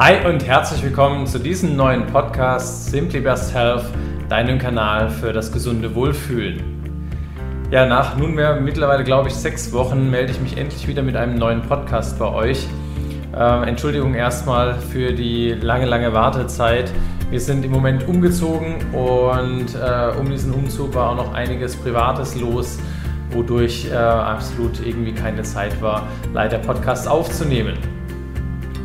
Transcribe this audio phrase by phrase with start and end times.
[0.00, 3.82] Hi und herzlich willkommen zu diesem neuen Podcast Simply Best Health,
[4.28, 6.62] deinem Kanal für das gesunde Wohlfühlen.
[7.72, 11.34] Ja, nach nunmehr mittlerweile, glaube ich, sechs Wochen melde ich mich endlich wieder mit einem
[11.34, 12.68] neuen Podcast bei euch.
[13.36, 16.92] Ähm, Entschuldigung erstmal für die lange, lange Wartezeit.
[17.30, 22.36] Wir sind im Moment umgezogen und äh, um diesen Umzug war auch noch einiges Privates
[22.36, 22.78] los,
[23.32, 27.97] wodurch äh, absolut irgendwie keine Zeit war, leider Podcasts aufzunehmen.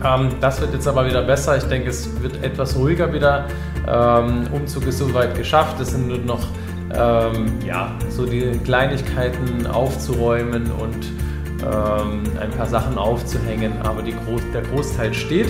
[0.04, 1.58] Ähm, das wird jetzt aber wieder besser.
[1.58, 3.48] Ich denke, es wird etwas ruhiger wieder.
[3.88, 5.80] Ähm, Umzug ist soweit geschafft.
[5.80, 6.48] Es sind nur noch
[6.94, 11.12] ähm, ja, so die Kleinigkeiten aufzuräumen und
[12.42, 15.48] ein paar Sachen aufzuhängen, aber Groß der Großteil steht.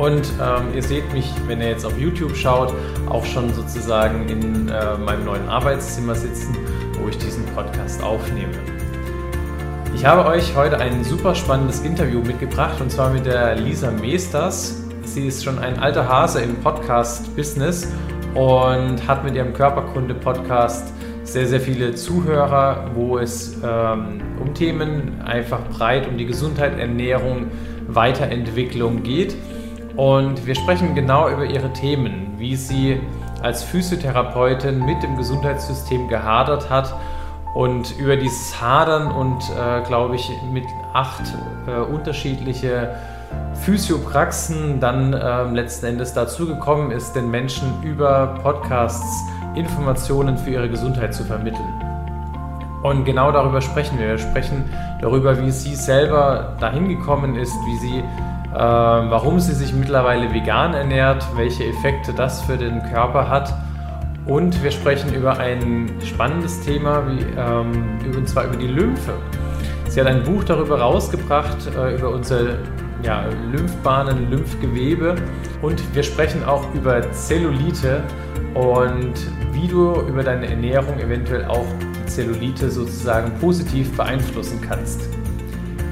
[0.00, 2.72] Und ähm, ihr seht mich, wenn ihr jetzt auf YouTube schaut,
[3.10, 6.56] auch schon sozusagen in äh, meinem neuen Arbeitszimmer sitzen,
[6.98, 8.54] wo ich diesen Podcast aufnehme.
[9.94, 14.82] Ich habe euch heute ein super spannendes Interview mitgebracht und zwar mit der Lisa Meesters.
[15.02, 17.92] Sie ist schon ein alter Hase im Podcast-Business
[18.34, 20.92] und hat mit ihrem Körperkunde-Podcast
[21.24, 27.48] sehr, sehr viele Zuhörer, wo es ähm, um Themen einfach breit um die Gesundheit, Ernährung,
[27.88, 29.36] Weiterentwicklung geht.
[29.96, 33.00] Und wir sprechen genau über ihre Themen, wie sie
[33.42, 36.94] als Physiotherapeutin mit dem Gesundheitssystem gehadert hat
[37.54, 41.22] und über dieses Hadern und, äh, glaube ich, mit acht
[41.66, 42.94] äh, unterschiedliche
[43.64, 50.68] Physiopraxen dann äh, letzten Endes dazu gekommen ist, den Menschen über Podcasts Informationen für ihre
[50.68, 51.66] Gesundheit zu vermitteln.
[52.82, 54.08] Und genau darüber sprechen wir.
[54.08, 54.64] Wir sprechen
[55.00, 60.72] darüber, wie sie selber dahin gekommen ist, wie sie, äh, warum sie sich mittlerweile vegan
[60.72, 63.52] ernährt, welche Effekte das für den Körper hat
[64.26, 69.14] und wir sprechen über ein spannendes Thema, wie, ähm, und zwar über die Lymphe.
[69.88, 72.58] Sie hat ein Buch darüber rausgebracht, äh, über unsere
[73.02, 75.16] ja, Lymphbahnen, Lymphgewebe.
[75.62, 78.02] Und wir sprechen auch über Zellulite
[78.54, 79.14] und
[79.52, 81.66] wie du über deine Ernährung eventuell auch
[82.06, 85.08] Zellulite sozusagen positiv beeinflussen kannst.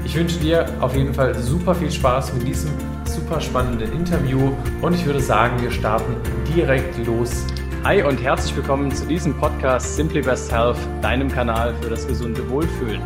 [0.05, 2.71] Ich wünsche dir auf jeden Fall super viel Spaß mit diesem
[3.05, 6.15] super spannenden Interview und ich würde sagen, wir starten
[6.55, 7.45] direkt los
[7.85, 12.47] Hi und herzlich willkommen zu diesem Podcast Simply Best Health, deinem Kanal für das gesunde
[12.49, 13.01] Wohlfühlen.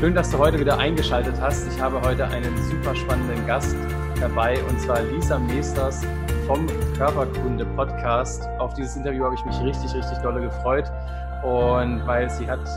[0.00, 1.72] Schön, dass du heute wieder eingeschaltet hast.
[1.72, 3.76] Ich habe heute einen super spannenden Gast
[4.18, 6.04] dabei und zwar Lisa Meesters
[6.48, 8.48] vom Körperkunde Podcast.
[8.58, 10.90] Auf dieses Interview habe ich mich richtig, richtig dolle gefreut
[11.44, 12.68] und weil sie hat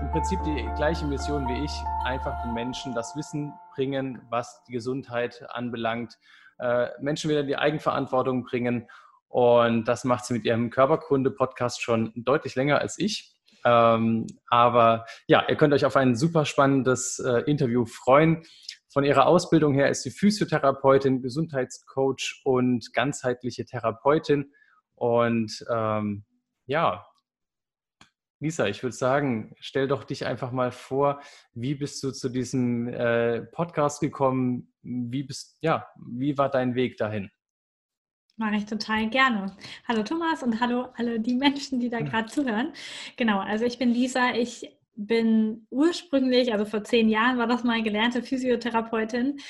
[0.00, 1.72] im Prinzip die gleiche Mission wie ich,
[2.04, 6.16] einfach den Menschen das Wissen bringen, was die Gesundheit anbelangt,
[6.60, 8.86] äh, Menschen wieder in die Eigenverantwortung bringen
[9.30, 13.32] und das macht sie mit ihrem Körperkunde-Podcast schon deutlich länger als ich.
[13.64, 18.42] Ähm, aber ja, ihr könnt euch auf ein super spannendes äh, Interview freuen.
[18.92, 24.52] Von ihrer Ausbildung her ist sie Physiotherapeutin, Gesundheitscoach und ganzheitliche Therapeutin.
[24.96, 26.24] Und ähm,
[26.66, 27.06] ja,
[28.40, 31.20] Lisa, ich würde sagen, stell doch dich einfach mal vor,
[31.52, 34.72] wie bist du zu diesem äh, Podcast gekommen?
[34.82, 37.30] Wie bist, ja, wie war dein Weg dahin?
[38.40, 39.54] Mache ich total gerne.
[39.86, 42.72] Hallo Thomas und hallo alle die Menschen, die da gerade zuhören.
[43.18, 44.34] Genau, also ich bin Lisa.
[44.34, 49.40] Ich bin ursprünglich, also vor zehn Jahren war das mal gelernte Physiotherapeutin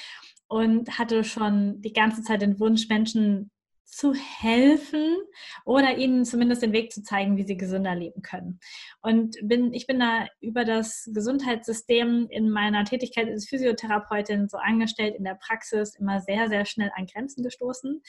[0.49, 3.53] und hatte schon die ganze Zeit den Wunsch, Menschen
[3.91, 5.19] zu helfen
[5.65, 8.61] oder ihnen zumindest den Weg zu zeigen, wie sie gesünder leben können.
[9.03, 15.17] Und bin, ich bin da über das Gesundheitssystem in meiner Tätigkeit als Physiotherapeutin so angestellt
[15.17, 18.01] in der Praxis immer sehr, sehr schnell an Grenzen gestoßen.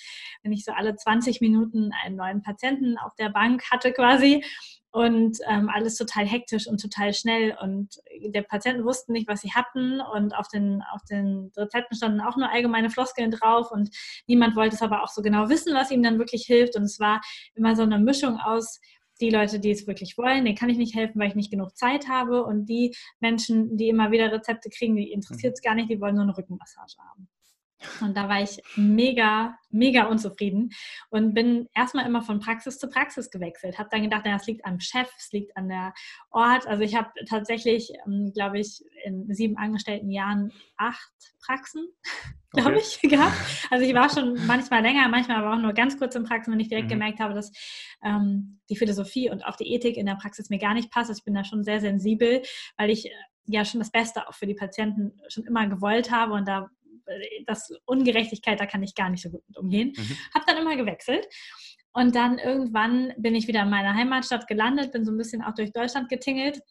[0.43, 4.43] Wenn ich so alle 20 Minuten einen neuen Patienten auf der Bank hatte quasi
[4.91, 7.57] und ähm, alles total hektisch und total schnell.
[7.61, 10.01] Und der Patienten wussten nicht, was sie hatten.
[10.01, 13.71] Und auf den, auf den Rezepten standen auch nur allgemeine Floskeln drauf.
[13.71, 13.89] Und
[14.27, 16.75] niemand wollte es aber auch so genau wissen, was ihm dann wirklich hilft.
[16.75, 17.21] Und es war
[17.55, 18.81] immer so eine Mischung aus
[19.21, 21.77] die Leute, die es wirklich wollen, denen kann ich nicht helfen, weil ich nicht genug
[21.77, 22.43] Zeit habe.
[22.43, 26.15] Und die Menschen, die immer wieder Rezepte kriegen, die interessiert es gar nicht, die wollen
[26.15, 27.29] nur eine Rückenmassage haben.
[28.01, 30.71] Und da war ich mega, mega unzufrieden
[31.09, 33.77] und bin erstmal immer von Praxis zu Praxis gewechselt.
[33.77, 35.93] Habe dann gedacht, es liegt am Chef, es liegt an der
[36.29, 36.67] Ort.
[36.67, 41.11] Also ich habe tatsächlich, ähm, glaube ich, in sieben angestellten Jahren acht
[41.45, 41.87] Praxen,
[42.51, 42.83] glaube okay.
[43.01, 43.35] ich, gehabt.
[43.69, 46.59] Also ich war schon manchmal länger, manchmal aber auch nur ganz kurz in Praxen, wenn
[46.59, 46.93] ich direkt mhm.
[46.93, 47.51] gemerkt habe, dass
[48.03, 51.09] ähm, die Philosophie und auch die Ethik in der Praxis mir gar nicht passt.
[51.09, 52.41] Also ich bin da schon sehr sensibel,
[52.77, 53.11] weil ich äh,
[53.45, 56.69] ja schon das Beste auch für die Patienten schon immer gewollt habe und da
[57.45, 59.93] das Ungerechtigkeit, da kann ich gar nicht so gut mit umgehen.
[59.95, 60.17] Mhm.
[60.33, 61.27] Habe dann immer gewechselt.
[61.93, 65.53] Und dann irgendwann bin ich wieder in meiner Heimatstadt gelandet, bin so ein bisschen auch
[65.53, 66.61] durch Deutschland getingelt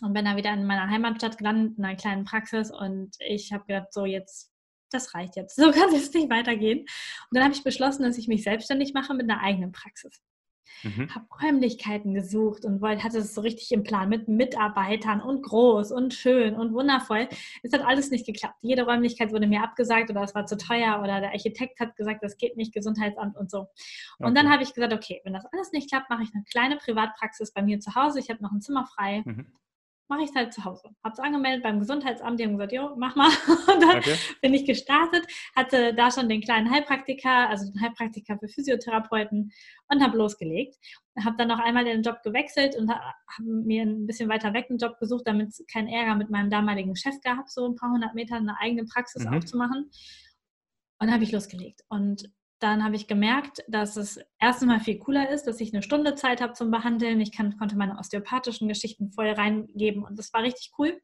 [0.00, 2.70] und bin dann wieder in meiner Heimatstadt gelandet, in einer kleinen Praxis.
[2.70, 4.52] Und ich habe gedacht, so jetzt
[4.90, 5.56] das reicht jetzt.
[5.66, 6.80] So kann es nicht weitergehen.
[6.80, 6.88] Und
[7.32, 10.22] dann habe ich beschlossen, dass ich mich selbstständig mache mit einer eigenen Praxis.
[10.82, 11.14] Mhm.
[11.14, 15.92] Habe Räumlichkeiten gesucht und wollte, hatte es so richtig im Plan mit Mitarbeitern und groß
[15.92, 17.28] und schön und wundervoll.
[17.62, 18.56] Es hat alles nicht geklappt.
[18.60, 22.22] Jede Räumlichkeit wurde mir abgesagt oder es war zu teuer oder der Architekt hat gesagt,
[22.22, 23.60] das geht nicht, Gesundheitsamt und so.
[24.18, 24.34] Und okay.
[24.34, 27.52] dann habe ich gesagt, okay, wenn das alles nicht klappt, mache ich eine kleine Privatpraxis
[27.52, 28.20] bei mir zu Hause.
[28.20, 29.22] Ich habe noch ein Zimmer frei.
[29.24, 29.46] Mhm
[30.08, 30.90] mache ich es halt zu Hause.
[31.02, 33.28] Habe es angemeldet beim Gesundheitsamt, die haben gesagt, jo, mach mal.
[33.74, 34.16] Und dann okay.
[34.40, 39.52] bin ich gestartet, hatte da schon den kleinen Heilpraktiker, also den Heilpraktiker für Physiotherapeuten
[39.88, 40.76] und habe losgelegt.
[41.24, 43.02] Habe dann noch einmal den Job gewechselt und habe
[43.42, 46.94] mir ein bisschen weiter weg einen Job gesucht, damit es keinen Ärger mit meinem damaligen
[46.96, 49.34] Chef gab, so ein paar hundert Meter eine eigene Praxis mhm.
[49.34, 49.90] aufzumachen.
[50.98, 51.82] Und habe ich losgelegt.
[51.88, 55.82] Und dann habe ich gemerkt, dass es erstens mal viel cooler ist, dass ich eine
[55.82, 57.20] Stunde Zeit habe zum Behandeln.
[57.20, 61.00] Ich kann, konnte meine osteopathischen Geschichten voll reingeben und das war richtig cool.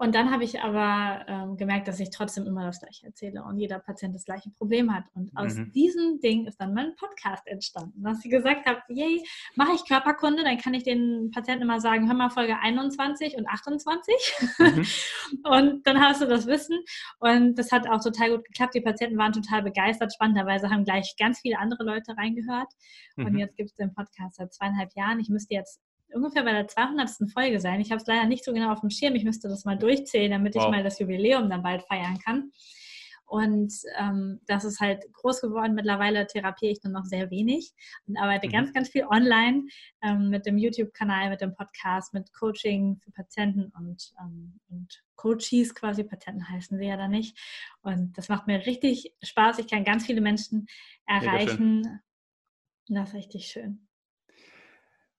[0.00, 3.58] Und dann habe ich aber ähm, gemerkt, dass ich trotzdem immer das Gleiche erzähle und
[3.58, 5.04] jeder Patient das gleiche Problem hat.
[5.12, 5.72] Und aus mhm.
[5.72, 9.22] diesem Ding ist dann mein Podcast entstanden, dass ich gesagt habe, yay,
[9.56, 13.46] mache ich Körperkunde, dann kann ich den Patienten immer sagen, hör mal Folge 21 und
[13.46, 14.14] 28.
[14.58, 14.86] Mhm.
[15.44, 16.78] und dann hast du das Wissen.
[17.18, 18.74] Und das hat auch total gut geklappt.
[18.74, 20.14] Die Patienten waren total begeistert.
[20.14, 22.72] Spannenderweise haben gleich ganz viele andere Leute reingehört.
[23.16, 23.26] Mhm.
[23.26, 25.20] Und jetzt gibt es den Podcast seit zweieinhalb Jahren.
[25.20, 25.78] Ich müsste jetzt
[26.14, 27.32] ungefähr bei der 200.
[27.32, 27.80] Folge sein.
[27.80, 29.14] Ich habe es leider nicht so genau auf dem Schirm.
[29.14, 30.64] Ich müsste das mal durchzählen, damit wow.
[30.64, 32.52] ich mal das Jubiläum dann bald feiern kann.
[33.30, 35.76] Und ähm, das ist halt groß geworden.
[35.76, 37.72] Mittlerweile therapiere ich nur noch sehr wenig
[38.08, 38.52] und arbeite mhm.
[38.52, 39.68] ganz, ganz viel online
[40.02, 45.76] ähm, mit dem YouTube-Kanal, mit dem Podcast, mit Coaching für Patienten und, ähm, und Coaches
[45.76, 46.02] quasi.
[46.02, 47.38] Patienten heißen sie ja da nicht.
[47.82, 49.60] Und das macht mir richtig Spaß.
[49.60, 50.66] Ich kann ganz viele Menschen
[51.06, 52.00] erreichen.
[52.88, 53.86] Das ist richtig schön.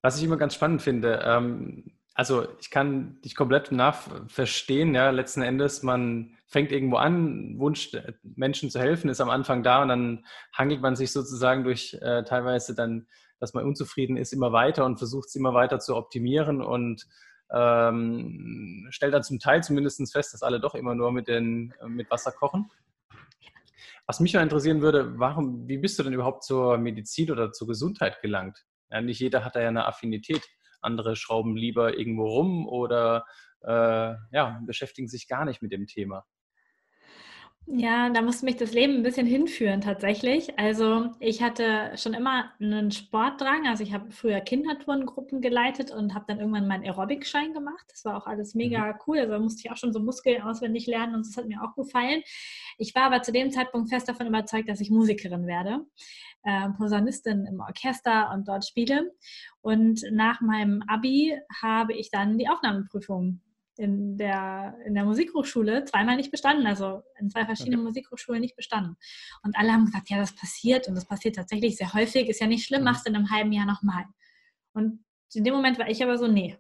[0.02, 5.42] Was ich immer ganz spannend finde, ähm, also ich kann dich komplett nachverstehen, ja, letzten
[5.42, 9.88] Endes, man fängt irgendwo an, Wunsch, äh, Menschen zu helfen, ist am Anfang da und
[9.88, 13.08] dann hangelt man sich sozusagen durch äh, teilweise dann,
[13.40, 17.08] dass man unzufrieden ist, immer weiter und versucht es immer weiter zu optimieren und
[17.54, 22.10] ähm, stellt dann zum Teil zumindest fest, dass alle doch immer nur mit, den, mit
[22.12, 22.70] Wasser kochen.
[24.06, 27.68] Was mich mal interessieren würde, warum, wie bist du denn überhaupt zur Medizin oder zur
[27.68, 28.66] Gesundheit gelangt?
[28.92, 30.42] Ja, nicht jeder hat da ja eine Affinität.
[30.82, 33.26] Andere schrauben lieber irgendwo rum oder
[33.62, 36.26] äh, ja, beschäftigen sich gar nicht mit dem Thema.
[37.68, 40.58] Ja, da musste mich das Leben ein bisschen hinführen tatsächlich.
[40.60, 43.68] Also ich hatte schon immer einen Sportdrang.
[43.68, 47.86] Also ich habe früher Kinderturngruppen geleitet und habe dann irgendwann meinen Aerobic-Schein gemacht.
[47.90, 48.94] Das war auch alles mega mhm.
[49.08, 49.20] cool.
[49.20, 51.76] Also da musste ich auch schon so Muskeln auswendig lernen und das hat mir auch
[51.76, 52.24] gefallen.
[52.78, 55.86] Ich war aber zu dem Zeitpunkt fest davon überzeugt, dass ich Musikerin werde
[56.44, 59.12] äh, Posaunistin im Orchester und dort spiele.
[59.62, 63.42] Und nach meinem Abi habe ich dann die Aufnahmeprüfung
[63.78, 67.88] in der, in der Musikhochschule zweimal nicht bestanden, also in zwei verschiedenen okay.
[67.88, 68.96] Musikhochschulen nicht bestanden.
[69.44, 72.48] Und alle haben gesagt, ja, das passiert und das passiert tatsächlich sehr häufig, ist ja
[72.48, 72.86] nicht schlimm, mhm.
[72.86, 74.06] machst du in einem halben Jahr nochmal.
[74.74, 75.04] Und
[75.34, 76.58] in dem Moment war ich aber so, nee,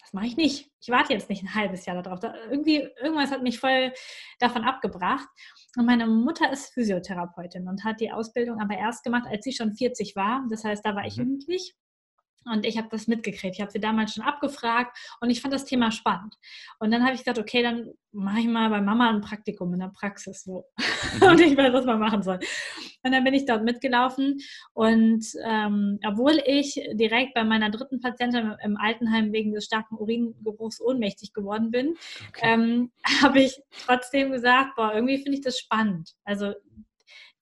[0.00, 0.70] das mache ich nicht.
[0.80, 2.20] Ich warte jetzt nicht ein halbes Jahr darauf.
[2.20, 3.92] Da, irgendwie, irgendwas hat mich voll
[4.38, 5.28] davon abgebracht.
[5.76, 9.72] Und meine Mutter ist Physiotherapeutin und hat die Ausbildung aber erst gemacht, als sie schon
[9.72, 10.44] 40 war.
[10.50, 11.24] Das heißt, da war ich mhm.
[11.24, 11.74] jugendlich.
[12.46, 13.56] Und ich habe das mitgekriegt.
[13.56, 16.38] Ich habe sie damals schon abgefragt und ich fand das Thema spannend.
[16.78, 19.80] Und dann habe ich gesagt, okay, dann mache ich mal bei Mama ein Praktikum in
[19.80, 20.64] der Praxis so.
[21.20, 21.22] Mhm.
[21.26, 22.38] und ich weiß, was man machen soll.
[23.02, 24.38] Und dann bin ich dort mitgelaufen.
[24.74, 30.80] Und ähm, obwohl ich direkt bei meiner dritten Patientin im Altenheim wegen des starken Uringeruchs
[30.80, 31.96] ohnmächtig geworden bin,
[32.28, 32.40] okay.
[32.42, 32.92] ähm,
[33.22, 36.14] habe ich trotzdem gesagt, boah, irgendwie finde ich das spannend.
[36.24, 36.54] Also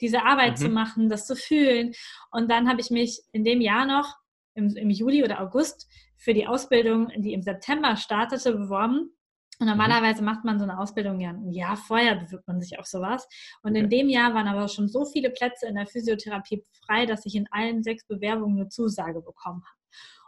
[0.01, 0.57] diese Arbeit mhm.
[0.57, 1.93] zu machen, das zu fühlen.
[2.31, 4.17] Und dann habe ich mich in dem Jahr noch
[4.59, 9.13] im, im Juli oder August für die Ausbildung, die im September startete, beworben.
[9.61, 9.71] Und mhm.
[9.73, 13.27] normalerweise macht man so eine Ausbildung ja ein Jahr vorher, bewirbt man sich auf sowas.
[13.63, 17.25] Und in dem Jahr waren aber schon so viele Plätze in der Physiotherapie frei, dass
[17.25, 19.78] ich in allen sechs Bewerbungen eine Zusage bekommen habe.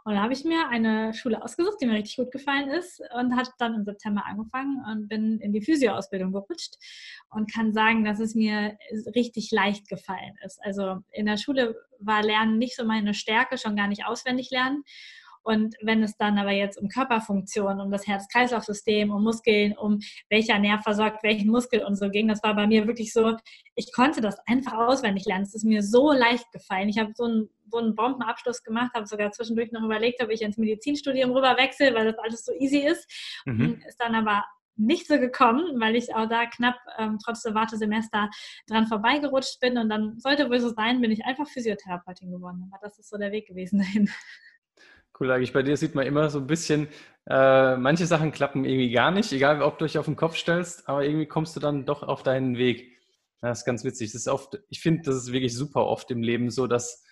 [0.03, 3.35] Und da habe ich mir eine Schule ausgesucht, die mir richtig gut gefallen ist und
[3.35, 6.75] hat dann im September angefangen und bin in die Physio-Ausbildung gerutscht
[7.29, 8.77] und kann sagen, dass es mir
[9.15, 10.59] richtig leicht gefallen ist.
[10.63, 14.83] Also in der Schule war Lernen nicht so meine Stärke, schon gar nicht auswendig lernen.
[15.43, 20.59] Und wenn es dann aber jetzt um Körperfunktion, um das Herz-Kreislauf-System, um Muskeln, um welcher
[20.59, 23.35] Nerv versorgt welchen Muskel und so ging, das war bei mir wirklich so,
[23.75, 25.43] ich konnte das einfach auswendig lernen.
[25.43, 26.89] Es ist mir so leicht gefallen.
[26.89, 30.41] Ich habe so einen, so einen Bombenabschluss gemacht, habe sogar zwischendurch noch überlegt, ob ich
[30.41, 33.09] ins Medizinstudium rüber wechsle, weil das alles so easy ist.
[33.45, 33.81] Mhm.
[33.87, 34.43] Ist dann aber
[34.77, 38.29] nicht so gekommen, weil ich auch da knapp ähm, trotz der Wartesemester
[38.67, 42.69] dran vorbeigerutscht bin und dann sollte wohl so sein, bin ich einfach Physiotherapeutin geworden.
[42.71, 44.09] Aber das ist so der Weg gewesen dahin.
[45.21, 46.87] Cool, eigentlich bei dir sieht man immer so ein bisschen,
[47.29, 50.89] äh, manche Sachen klappen irgendwie gar nicht, egal ob du dich auf den Kopf stellst,
[50.89, 52.97] aber irgendwie kommst du dann doch auf deinen Weg.
[53.39, 54.11] Das ist ganz witzig.
[54.13, 57.05] Das ist oft, ich finde, das ist wirklich super oft im Leben so, dass,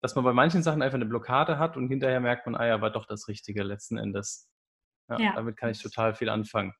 [0.00, 2.80] dass man bei manchen Sachen einfach eine Blockade hat und hinterher merkt man, ah ja,
[2.80, 4.48] war doch das Richtige letzten Endes.
[5.10, 5.32] Ja, ja.
[5.34, 6.72] Damit kann ich total viel anfangen.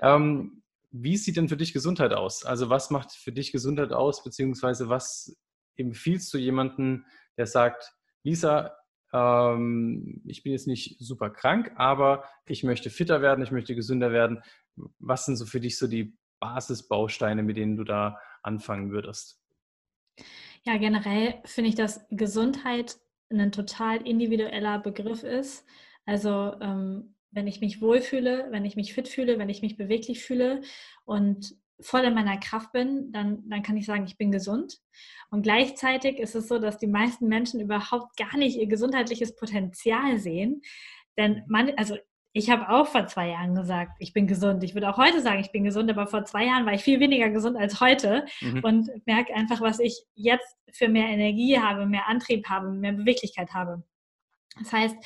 [0.00, 2.44] Ähm, wie sieht denn für dich Gesundheit aus?
[2.44, 5.36] Also was macht für dich Gesundheit aus, beziehungsweise was
[5.76, 7.06] empfiehlst du jemanden,
[7.36, 7.92] der sagt,
[8.22, 8.76] Lisa,
[9.12, 14.12] ähm, ich bin jetzt nicht super krank, aber ich möchte fitter werden, ich möchte gesünder
[14.12, 14.42] werden.
[14.98, 19.40] Was sind so für dich so die Basisbausteine, mit denen du da anfangen würdest?
[20.64, 22.98] Ja, generell finde ich, dass Gesundheit
[23.30, 25.64] ein total individueller Begriff ist.
[26.04, 30.22] Also ähm, wenn ich mich wohlfühle, wenn ich mich fit fühle, wenn ich mich beweglich
[30.22, 30.62] fühle
[31.04, 34.78] und voll in meiner Kraft bin, dann, dann kann ich sagen, ich bin gesund.
[35.30, 40.18] Und gleichzeitig ist es so, dass die meisten Menschen überhaupt gar nicht ihr gesundheitliches Potenzial
[40.18, 40.62] sehen.
[41.16, 41.96] Denn man, also
[42.32, 44.62] ich habe auch vor zwei Jahren gesagt, ich bin gesund.
[44.62, 47.00] Ich würde auch heute sagen, ich bin gesund, aber vor zwei Jahren war ich viel
[47.00, 48.60] weniger gesund als heute mhm.
[48.62, 53.52] und merke einfach, was ich jetzt für mehr Energie habe, mehr Antrieb habe, mehr Beweglichkeit
[53.52, 53.82] habe.
[54.58, 54.96] Das heißt,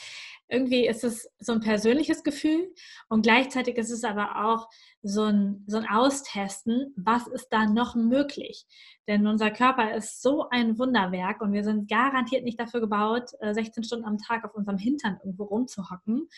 [0.48, 2.72] irgendwie ist es so ein persönliches Gefühl
[3.08, 4.68] und gleichzeitig ist es aber auch
[5.02, 8.66] so ein, so ein Austesten, was ist da noch möglich.
[9.08, 13.82] Denn unser Körper ist so ein Wunderwerk und wir sind garantiert nicht dafür gebaut, 16
[13.82, 16.28] äh, Stunden am Tag auf unserem Hintern irgendwo rumzuhocken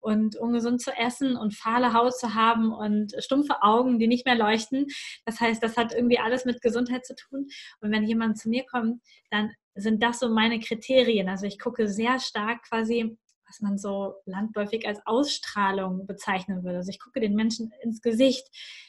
[0.00, 4.36] und ungesund zu essen und fahle Haut zu haben und stumpfe Augen, die nicht mehr
[4.36, 4.86] leuchten.
[5.24, 7.48] Das heißt, das hat irgendwie alles mit Gesundheit zu tun.
[7.80, 11.28] Und wenn jemand zu mir kommt, dann sind das so meine Kriterien.
[11.28, 13.16] Also ich gucke sehr stark quasi
[13.46, 16.78] was man so landläufig als Ausstrahlung bezeichnen würde.
[16.78, 18.46] Also ich gucke den Menschen ins Gesicht.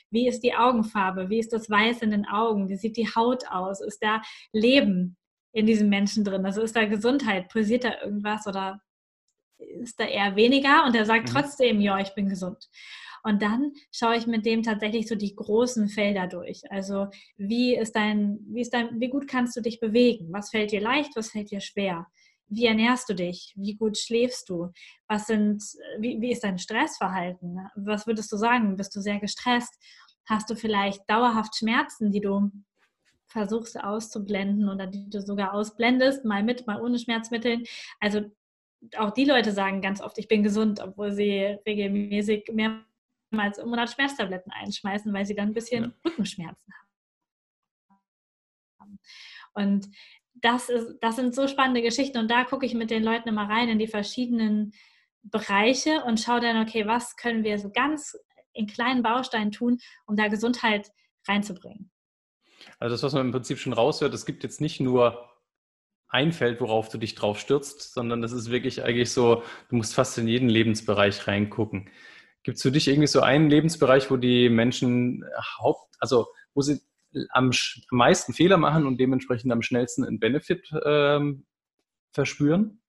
[0.09, 1.29] Wie ist die Augenfarbe?
[1.29, 2.69] Wie ist das Weiß in den Augen?
[2.69, 3.81] Wie sieht die Haut aus?
[3.81, 5.17] Ist da Leben
[5.51, 6.45] in diesem Menschen drin?
[6.45, 7.49] Also ist da Gesundheit?
[7.49, 8.81] Pulsiert da irgendwas oder
[9.57, 10.85] ist da eher weniger?
[10.85, 11.33] Und er sagt mhm.
[11.33, 12.67] trotzdem, ja, ich bin gesund.
[13.27, 16.61] Und dann schaue ich mit dem tatsächlich so die großen Felder durch.
[16.71, 20.29] Also wie ist dein, wie ist dein, wie gut kannst du dich bewegen?
[20.31, 21.13] Was fällt dir leicht?
[21.15, 22.07] Was fällt dir schwer?
[22.49, 23.53] wie ernährst du dich?
[23.57, 24.71] Wie gut schläfst du?
[25.07, 25.61] Was sind,
[25.99, 27.59] wie, wie ist dein Stressverhalten?
[27.75, 28.77] Was würdest du sagen?
[28.77, 29.77] Bist du sehr gestresst?
[30.25, 32.49] Hast du vielleicht dauerhaft Schmerzen, die du
[33.27, 37.63] versuchst auszublenden oder die du sogar ausblendest, mal mit, mal ohne Schmerzmittel?
[37.99, 38.21] Also
[38.95, 42.86] auch die Leute sagen ganz oft, ich bin gesund, obwohl sie regelmäßig mehrmals
[43.31, 45.91] im Monat Schmerztabletten einschmeißen, weil sie dann ein bisschen ja.
[46.05, 46.73] Rückenschmerzen
[48.79, 48.99] haben.
[49.53, 49.87] Und
[50.33, 53.49] das, ist, das sind so spannende Geschichten und da gucke ich mit den Leuten immer
[53.49, 54.73] rein in die verschiedenen
[55.23, 58.17] Bereiche und schaue dann, okay, was können wir so ganz
[58.53, 60.91] in kleinen Bausteinen tun, um da Gesundheit
[61.27, 61.91] reinzubringen.
[62.79, 65.29] Also das, was man im Prinzip schon raushört, es gibt jetzt nicht nur
[66.09, 69.93] ein Feld, worauf du dich drauf stürzt, sondern das ist wirklich eigentlich so, du musst
[69.93, 71.89] fast in jeden Lebensbereich reingucken.
[72.47, 75.25] Gibt es für dich irgendwie so einen Lebensbereich, wo die Menschen
[75.59, 76.79] haupt, also wo sie
[77.31, 77.51] am,
[77.91, 81.45] meisten Fehler machen und dementsprechend am schnellsten einen Benefit ähm,
[82.13, 82.79] verspüren?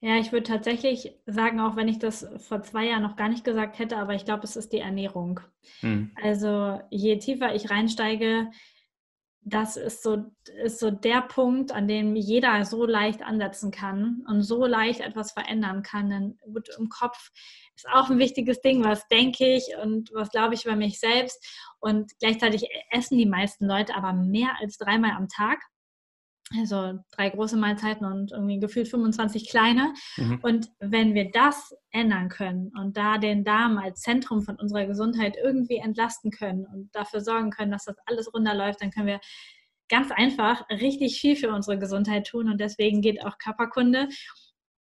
[0.00, 3.42] Ja, ich würde tatsächlich sagen, auch wenn ich das vor zwei Jahren noch gar nicht
[3.42, 5.40] gesagt hätte, aber ich glaube, es ist die Ernährung.
[5.80, 6.12] Hm.
[6.22, 8.52] Also je tiefer ich reinsteige,
[9.48, 10.24] das ist so,
[10.64, 15.30] ist so der Punkt, an dem jeder so leicht ansetzen kann und so leicht etwas
[15.30, 16.10] verändern kann.
[16.10, 17.30] Denn gut, im Kopf
[17.76, 21.46] ist auch ein wichtiges Ding, was denke ich und was glaube ich über mich selbst.
[21.78, 25.60] Und gleichzeitig essen die meisten Leute aber mehr als dreimal am Tag.
[26.54, 29.92] Also drei große Mahlzeiten und irgendwie gefühlt 25 kleine.
[30.16, 30.38] Mhm.
[30.42, 35.36] Und wenn wir das ändern können und da den Darm als Zentrum von unserer Gesundheit
[35.42, 39.20] irgendwie entlasten können und dafür sorgen können, dass das alles runterläuft, dann können wir
[39.88, 42.48] ganz einfach richtig viel für unsere Gesundheit tun.
[42.48, 44.08] Und deswegen geht auch Körperkunde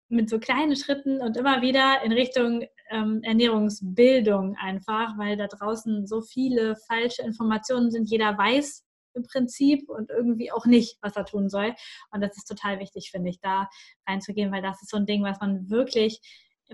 [0.09, 6.07] mit so kleinen Schritten und immer wieder in Richtung ähm, Ernährungsbildung einfach, weil da draußen
[6.07, 8.09] so viele falsche Informationen sind.
[8.09, 8.86] Jeder weiß
[9.17, 11.75] im Prinzip und irgendwie auch nicht, was er tun soll.
[12.11, 13.67] Und das ist total wichtig, finde ich, da
[14.07, 16.21] reinzugehen, weil das ist so ein Ding, was man wirklich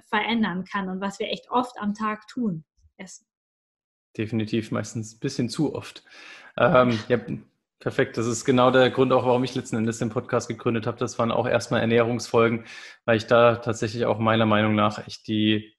[0.09, 2.65] verändern kann und was wir echt oft am Tag tun.
[2.97, 3.25] Essen.
[4.17, 6.03] Definitiv, meistens ein bisschen zu oft.
[6.57, 7.19] Ähm, ja,
[7.79, 8.17] perfekt.
[8.17, 10.97] Das ist genau der Grund auch, warum ich letzten Endes den Podcast gegründet habe.
[10.97, 12.65] Das waren auch erstmal Ernährungsfolgen,
[13.05, 15.73] weil ich da tatsächlich auch meiner Meinung nach echt die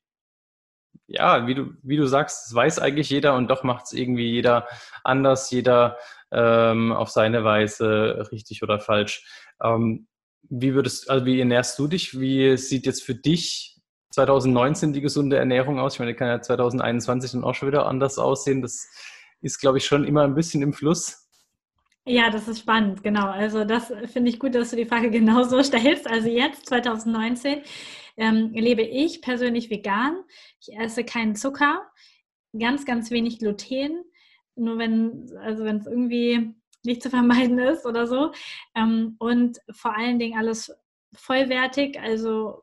[1.07, 4.31] ja, wie du, wie du sagst, das weiß eigentlich jeder und doch macht es irgendwie
[4.31, 4.67] jeder
[5.03, 5.99] anders, jeder
[6.35, 9.25] ähm, auf seine Weise richtig oder falsch.
[9.63, 10.07] Ähm,
[10.43, 12.19] wie würdest, also wie ernährst du dich?
[12.19, 15.95] Wie sieht jetzt für dich 2019 die gesunde Ernährung aus?
[15.95, 18.63] Ich meine, kann ja 2021 dann auch schon wieder anders aussehen.
[18.63, 18.89] Das
[19.41, 21.25] ist, glaube ich, schon immer ein bisschen im Fluss.
[22.07, 23.27] Ja, das ist spannend, genau.
[23.31, 26.07] Also das finde ich gut, dass du die Frage genauso stellst.
[26.07, 27.63] Also jetzt, 2019,
[28.17, 30.23] ähm, lebe ich persönlich vegan.
[30.61, 31.83] Ich esse keinen Zucker,
[32.59, 34.05] ganz, ganz wenig Gluten.
[34.57, 38.33] Nur wenn, also wenn es irgendwie nicht zu vermeiden ist oder so.
[38.75, 40.73] Ähm, und vor allen Dingen alles
[41.15, 42.63] vollwertig, also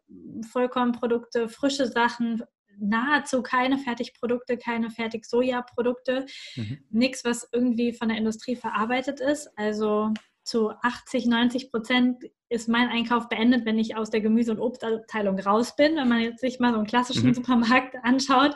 [0.51, 2.43] Vollkornprodukte, frische Sachen,
[2.77, 6.79] nahezu keine Fertigprodukte, keine Fertig-Soja-Produkte, mhm.
[6.89, 9.49] nichts, was irgendwie von der Industrie verarbeitet ist.
[9.55, 14.59] Also zu 80, 90 Prozent ist mein Einkauf beendet, wenn ich aus der Gemüse- und
[14.59, 15.95] Obstabteilung raus bin.
[15.95, 17.33] Wenn man jetzt sich mal so einen klassischen mhm.
[17.35, 18.55] Supermarkt anschaut,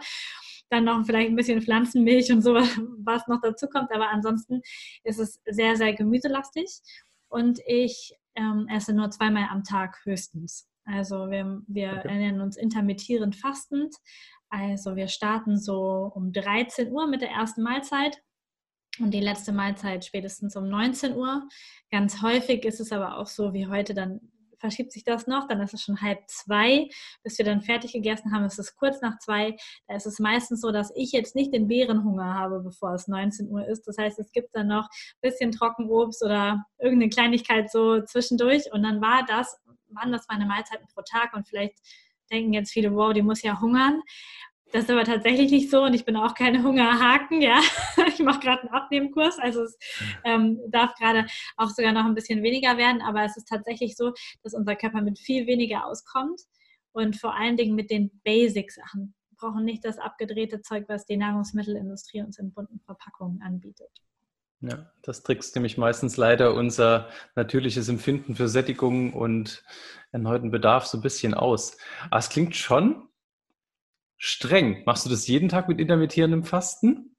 [0.70, 3.94] dann noch vielleicht ein bisschen Pflanzenmilch und so, was noch dazu kommt.
[3.94, 4.62] Aber ansonsten
[5.04, 6.80] ist es sehr, sehr gemüselastig.
[7.28, 10.68] Und ich ähm, esse nur zweimal am Tag höchstens.
[10.86, 12.08] Also wir, wir okay.
[12.10, 13.96] ernähren uns intermittierend fastend.
[14.50, 18.22] Also wir starten so um 13 Uhr mit der ersten Mahlzeit
[19.00, 21.48] und die letzte Mahlzeit spätestens um 19 Uhr.
[21.92, 24.22] Ganz häufig ist es aber auch so wie heute, dann
[24.66, 26.90] verschiebt sich das noch, dann ist es schon halb zwei,
[27.24, 29.56] bis wir dann fertig gegessen haben, ist es kurz nach zwei.
[29.88, 33.48] Da ist es meistens so, dass ich jetzt nicht den Bärenhunger habe, bevor es 19
[33.50, 33.88] Uhr ist.
[33.88, 38.82] Das heißt, es gibt dann noch ein bisschen Trockenobst oder irgendeine Kleinigkeit so zwischendurch und
[38.82, 41.78] dann war das, waren das meine Mahlzeiten pro Tag und vielleicht
[42.32, 44.02] denken jetzt viele, wow, die muss ja hungern.
[44.72, 47.62] Das ist aber tatsächlich nicht so und ich bin auch keine Hungerhaken, ja.
[48.08, 49.78] Ich mache gerade einen Abnehmkurs, also es
[50.24, 51.26] ähm, darf gerade
[51.58, 55.02] auch sogar noch ein bisschen weniger werden, aber es ist tatsächlich so, dass unser Körper
[55.02, 56.42] mit viel weniger auskommt
[56.92, 59.14] und vor allen Dingen mit den Basic-Sachen.
[59.30, 63.92] Wir brauchen nicht das abgedrehte Zeug, was die Nahrungsmittelindustrie uns in bunten Verpackungen anbietet.
[64.62, 69.64] Ja, das trickst nämlich meistens leider unser natürliches Empfinden für Sättigung und
[70.12, 71.78] erneuten Bedarf so ein bisschen aus.
[72.10, 73.10] Aber es klingt schon
[74.26, 74.82] streng.
[74.86, 77.16] Machst du das jeden Tag mit intermittierendem Fasten?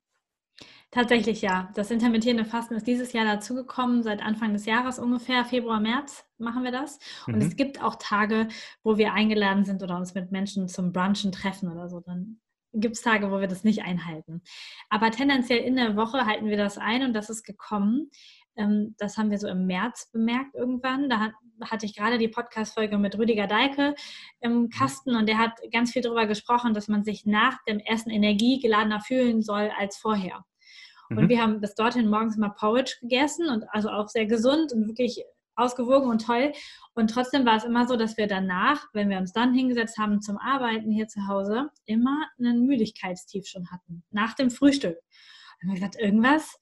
[0.91, 1.71] Tatsächlich ja.
[1.75, 6.65] Das intermittierende Fasten ist dieses Jahr dazugekommen, seit Anfang des Jahres ungefähr, Februar, März machen
[6.65, 6.99] wir das.
[7.27, 7.43] Und mhm.
[7.43, 8.49] es gibt auch Tage,
[8.83, 12.01] wo wir eingeladen sind oder uns mit Menschen zum Brunchen treffen oder so.
[12.01, 12.41] Dann
[12.73, 14.43] gibt es Tage, wo wir das nicht einhalten.
[14.89, 18.11] Aber tendenziell in der Woche halten wir das ein und das ist gekommen.
[18.57, 21.09] Ähm, das haben wir so im März bemerkt irgendwann.
[21.09, 21.33] Da
[21.63, 23.95] hatte ich gerade die Podcast-Folge mit Rüdiger Deike
[24.41, 24.71] im mhm.
[24.71, 29.00] Kasten und der hat ganz viel darüber gesprochen, dass man sich nach dem Essen energiegeladener
[29.00, 30.45] fühlen soll als vorher.
[31.09, 31.28] Und mhm.
[31.28, 35.23] wir haben bis dorthin morgens mal Porridge gegessen und also auch sehr gesund und wirklich
[35.54, 36.52] ausgewogen und toll.
[36.95, 40.21] Und trotzdem war es immer so, dass wir danach, wenn wir uns dann hingesetzt haben
[40.21, 44.97] zum Arbeiten hier zu Hause, immer einen Müdigkeitstief schon hatten, nach dem Frühstück.
[44.97, 46.59] Und haben wir gesagt, irgendwas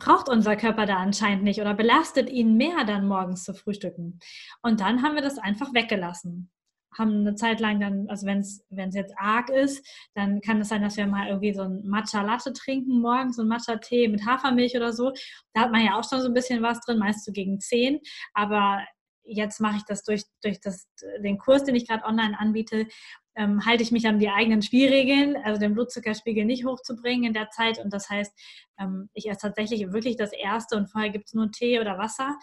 [0.00, 4.18] braucht unser Körper da anscheinend nicht oder belastet ihn mehr dann morgens zu frühstücken.
[4.62, 6.50] Und dann haben wir das einfach weggelassen.
[6.98, 10.82] Haben eine Zeit lang dann, also wenn es jetzt arg ist, dann kann es sein,
[10.82, 14.92] dass wir mal irgendwie so ein Matcha-Latte trinken morgens, so ein Matcha-Tee mit Hafermilch oder
[14.92, 15.12] so.
[15.54, 18.00] Da hat man ja auch schon so ein bisschen was drin, meist so gegen 10.
[18.34, 18.84] Aber
[19.22, 20.88] jetzt mache ich das durch, durch das,
[21.22, 22.88] den Kurs, den ich gerade online anbiete,
[23.34, 27.50] ähm, halte ich mich an die eigenen Spielregeln, also den Blutzuckerspiegel nicht hochzubringen in der
[27.50, 27.78] Zeit.
[27.78, 28.32] Und das heißt,
[28.78, 32.36] ähm, ich esse tatsächlich wirklich das Erste und vorher gibt es nur Tee oder Wasser.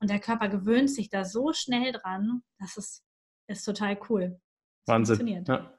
[0.00, 3.04] Und der Körper gewöhnt sich da so schnell dran, das ist,
[3.46, 4.40] ist total cool.
[4.86, 5.44] Das Wahnsinn.
[5.46, 5.72] Ja.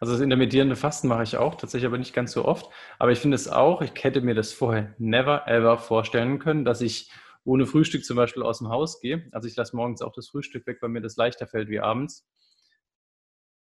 [0.00, 2.70] Also das intermittierende Fasten mache ich auch, tatsächlich aber nicht ganz so oft.
[2.98, 6.80] Aber ich finde es auch, ich hätte mir das vorher never ever vorstellen können, dass
[6.80, 7.10] ich
[7.44, 9.28] ohne Frühstück zum Beispiel aus dem Haus gehe.
[9.32, 12.26] Also ich lasse morgens auch das Frühstück weg, weil mir das leichter fällt wie abends.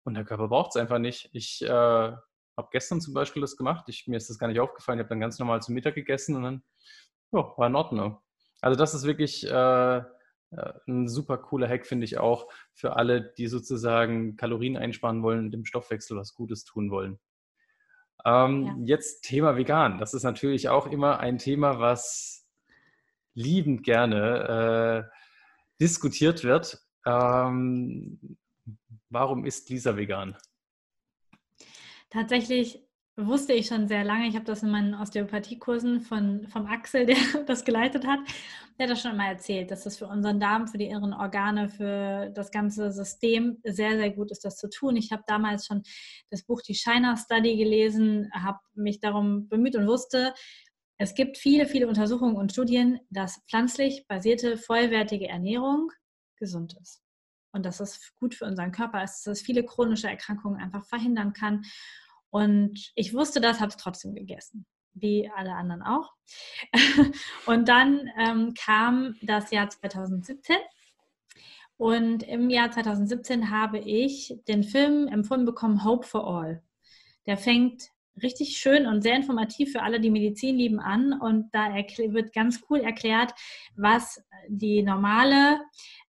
[0.05, 1.31] Und der Körper braucht es einfach nicht.
[1.33, 3.85] Ich äh, habe gestern zum Beispiel das gemacht.
[3.89, 4.99] Ich, mir ist das gar nicht aufgefallen.
[4.99, 6.63] Ich habe dann ganz normal zum Mittag gegessen und dann
[7.33, 8.19] ja, war in Ordnung.
[8.61, 10.03] Also das ist wirklich äh,
[10.53, 15.47] äh, ein super cooler Hack, finde ich auch, für alle, die sozusagen Kalorien einsparen wollen
[15.47, 17.19] und dem Stoffwechsel was Gutes tun wollen.
[18.25, 18.97] Ähm, ja.
[18.97, 19.99] Jetzt Thema vegan.
[19.99, 22.47] Das ist natürlich auch immer ein Thema, was
[23.35, 25.17] liebend gerne äh,
[25.81, 26.79] diskutiert wird.
[27.07, 28.39] Ähm,
[29.13, 30.35] Warum ist Lisa vegan?
[32.09, 32.83] Tatsächlich
[33.15, 37.17] wusste ich schon sehr lange, ich habe das in meinen Osteopathiekursen von, vom Axel, der
[37.47, 38.21] das geleitet hat,
[38.79, 41.69] der hat das schon mal erzählt, dass das für unseren Darm, für die inneren Organe,
[41.69, 44.97] für das ganze System sehr, sehr gut ist, das zu tun.
[44.97, 45.83] Ich habe damals schon
[46.31, 50.33] das Buch Die Shiner Study gelesen, habe mich darum bemüht und wusste,
[50.97, 55.91] es gibt viele, viele Untersuchungen und Studien, dass pflanzlich basierte, vollwertige Ernährung
[56.39, 57.02] gesund ist
[57.53, 61.33] und dass es gut für unseren Körper ist, dass es viele chronische Erkrankungen einfach verhindern
[61.33, 61.65] kann.
[62.31, 66.15] Und ich wusste das, habe es trotzdem gegessen, wie alle anderen auch.
[67.47, 70.57] und dann ähm, kam das Jahr 2017
[71.83, 76.63] und im Jahr 2017 habe ich den Film empfohlen bekommen, Hope for All.
[77.27, 77.91] Der fängt
[78.23, 81.13] richtig schön und sehr informativ für alle, die Medizin lieben, an.
[81.13, 83.33] Und da wird ganz cool erklärt,
[83.75, 85.61] was die normale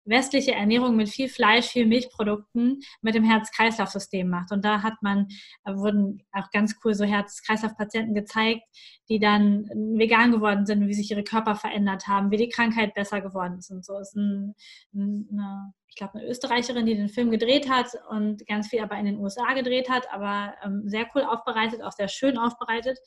[0.05, 4.51] westliche Ernährung mit viel Fleisch, viel Milchprodukten mit dem Herz-Kreislauf-System macht.
[4.53, 5.29] Und da hat man,
[5.65, 8.63] wurden auch ganz cool so Herz-Kreislauf-Patienten gezeigt,
[9.09, 13.21] die dann vegan geworden sind, wie sich ihre Körper verändert haben, wie die Krankheit besser
[13.21, 13.71] geworden ist.
[13.71, 14.55] Und so ist ein,
[14.95, 19.07] eine, ich glaube, eine Österreicherin, die den Film gedreht hat und ganz viel aber in
[19.07, 22.99] den USA gedreht hat, aber ähm, sehr cool aufbereitet, auch sehr schön aufbereitet.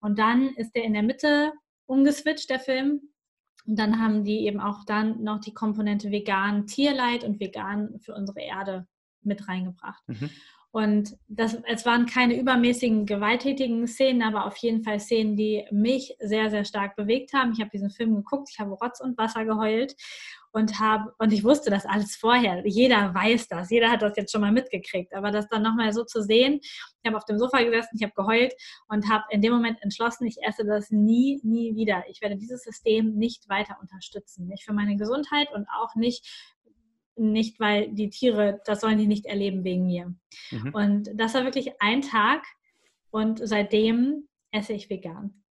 [0.00, 1.52] Und dann ist der in der Mitte
[1.86, 3.13] umgeswitcht, der Film,
[3.66, 8.14] und dann haben die eben auch dann noch die Komponente vegan Tierleid und vegan für
[8.14, 8.86] unsere Erde
[9.22, 10.02] mit reingebracht.
[10.06, 10.30] Mhm.
[10.70, 16.16] Und das, es waren keine übermäßigen gewalttätigen Szenen, aber auf jeden Fall Szenen, die mich
[16.18, 17.52] sehr, sehr stark bewegt haben.
[17.52, 19.94] Ich habe diesen Film geguckt, ich habe Rotz und Wasser geheult
[20.54, 22.62] und habe und ich wusste das alles vorher.
[22.64, 26.04] Jeder weiß das, jeder hat das jetzt schon mal mitgekriegt, aber das dann nochmal so
[26.04, 26.60] zu sehen.
[26.62, 28.54] Ich habe auf dem Sofa gesessen, ich habe geheult
[28.88, 32.04] und habe in dem Moment entschlossen, ich esse das nie, nie wieder.
[32.08, 36.24] Ich werde dieses System nicht weiter unterstützen, nicht für meine Gesundheit und auch nicht
[37.16, 40.14] nicht, weil die Tiere, das sollen die nicht erleben wegen mir.
[40.50, 40.74] Mhm.
[40.74, 42.44] Und das war wirklich ein Tag
[43.10, 45.44] und seitdem esse ich vegan.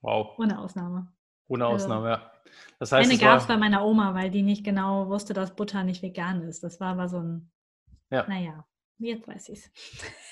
[0.00, 0.38] Wow.
[0.38, 1.12] Ohne Ausnahme.
[1.48, 2.33] Ohne also Ausnahme, also, ja.
[2.78, 5.84] Das heißt, eine gab es bei meiner Oma, weil die nicht genau wusste, dass Butter
[5.84, 6.62] nicht vegan ist.
[6.62, 7.50] Das war aber so ein,
[8.10, 8.26] ja.
[8.28, 8.66] naja,
[8.98, 9.70] jetzt weiß ich es.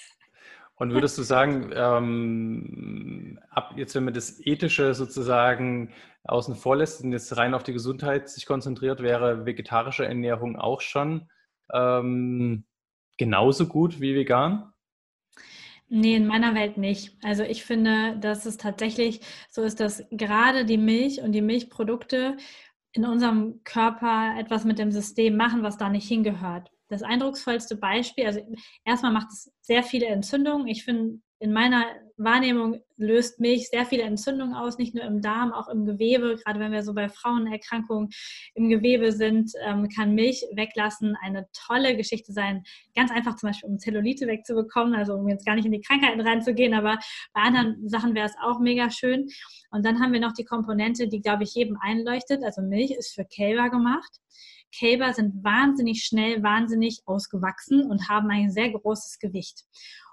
[0.76, 5.92] Und würdest du sagen, ähm, ab jetzt, wenn man das Ethische sozusagen
[6.24, 10.80] außen vor lässt und jetzt rein auf die Gesundheit sich konzentriert, wäre vegetarische Ernährung auch
[10.80, 11.28] schon
[11.72, 12.64] ähm,
[13.16, 14.71] genauso gut wie vegan?
[15.94, 17.18] Nee, in meiner Welt nicht.
[17.22, 22.38] Also ich finde, dass es tatsächlich so ist, dass gerade die Milch und die Milchprodukte
[22.92, 26.70] in unserem Körper etwas mit dem System machen, was da nicht hingehört.
[26.88, 28.40] Das eindrucksvollste Beispiel, also
[28.86, 30.66] erstmal macht es sehr viele Entzündungen.
[30.66, 31.86] Ich finde, in meiner
[32.18, 36.36] Wahrnehmung löst Milch sehr viele Entzündungen aus, nicht nur im Darm, auch im Gewebe.
[36.36, 38.10] Gerade wenn wir so bei Frauenerkrankungen
[38.54, 42.62] im Gewebe sind, ähm, kann Milch weglassen eine tolle Geschichte sein.
[42.94, 46.20] Ganz einfach zum Beispiel, um Zellulite wegzubekommen, also um jetzt gar nicht in die Krankheiten
[46.20, 46.96] reinzugehen, aber
[47.34, 49.26] bei anderen Sachen wäre es auch mega schön.
[49.72, 52.44] Und dann haben wir noch die Komponente, die, glaube ich, jedem einleuchtet.
[52.44, 54.20] Also Milch ist für Kälber gemacht.
[54.72, 59.64] Kälber sind wahnsinnig schnell, wahnsinnig ausgewachsen und haben ein sehr großes Gewicht.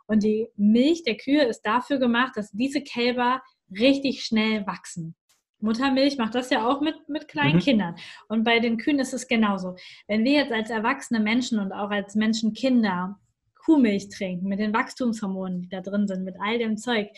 [0.09, 5.15] Und die Milch der Kühe ist dafür gemacht, dass diese Kälber richtig schnell wachsen.
[5.59, 7.61] Muttermilch macht das ja auch mit, mit kleinen mhm.
[7.61, 7.95] Kindern.
[8.27, 9.75] Und bei den Kühen ist es genauso.
[10.07, 13.19] Wenn wir jetzt als erwachsene Menschen und auch als Menschenkinder
[13.63, 17.09] Kuhmilch trinken, mit den Wachstumshormonen, die da drin sind, mit all dem Zeug,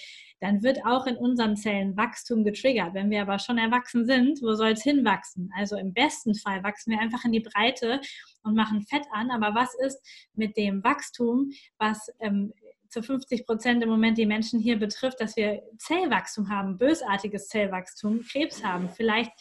[0.41, 2.93] dann wird auch in unseren Zellen Wachstum getriggert.
[2.93, 5.49] Wenn wir aber schon erwachsen sind, wo soll es hinwachsen?
[5.55, 8.01] Also im besten Fall wachsen wir einfach in die Breite
[8.43, 9.31] und machen Fett an.
[9.31, 10.01] Aber was ist
[10.33, 12.51] mit dem Wachstum, was ähm,
[12.91, 18.21] zu 50 Prozent im Moment die Menschen hier betrifft, dass wir Zellwachstum haben, bösartiges Zellwachstum,
[18.21, 18.89] Krebs haben.
[18.89, 19.31] Vielleicht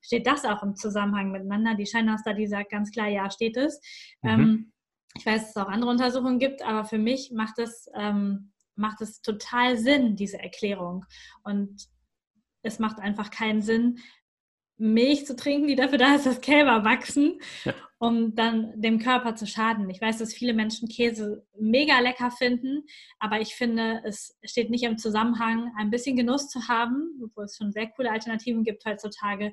[0.00, 1.74] steht das auch im Zusammenhang miteinander.
[1.74, 3.80] Die China-Study sagt ganz klar, ja, steht es.
[4.22, 4.30] Mhm.
[4.30, 4.72] Ähm,
[5.16, 9.00] ich weiß, dass es auch andere Untersuchungen gibt, aber für mich macht es, ähm, macht
[9.00, 11.04] es total Sinn, diese Erklärung.
[11.42, 11.88] Und
[12.62, 13.98] es macht einfach keinen Sinn,
[14.78, 17.74] Milch zu trinken, die dafür da ist, dass Kälber wachsen, ja.
[17.98, 19.90] um dann dem Körper zu schaden.
[19.90, 22.84] Ich weiß, dass viele Menschen Käse mega lecker finden,
[23.18, 27.56] aber ich finde, es steht nicht im Zusammenhang, ein bisschen Genuss zu haben, obwohl es
[27.56, 29.52] schon sehr coole Alternativen gibt heutzutage,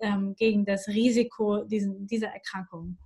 [0.00, 2.98] ähm, gegen das Risiko diesen, dieser Erkrankung.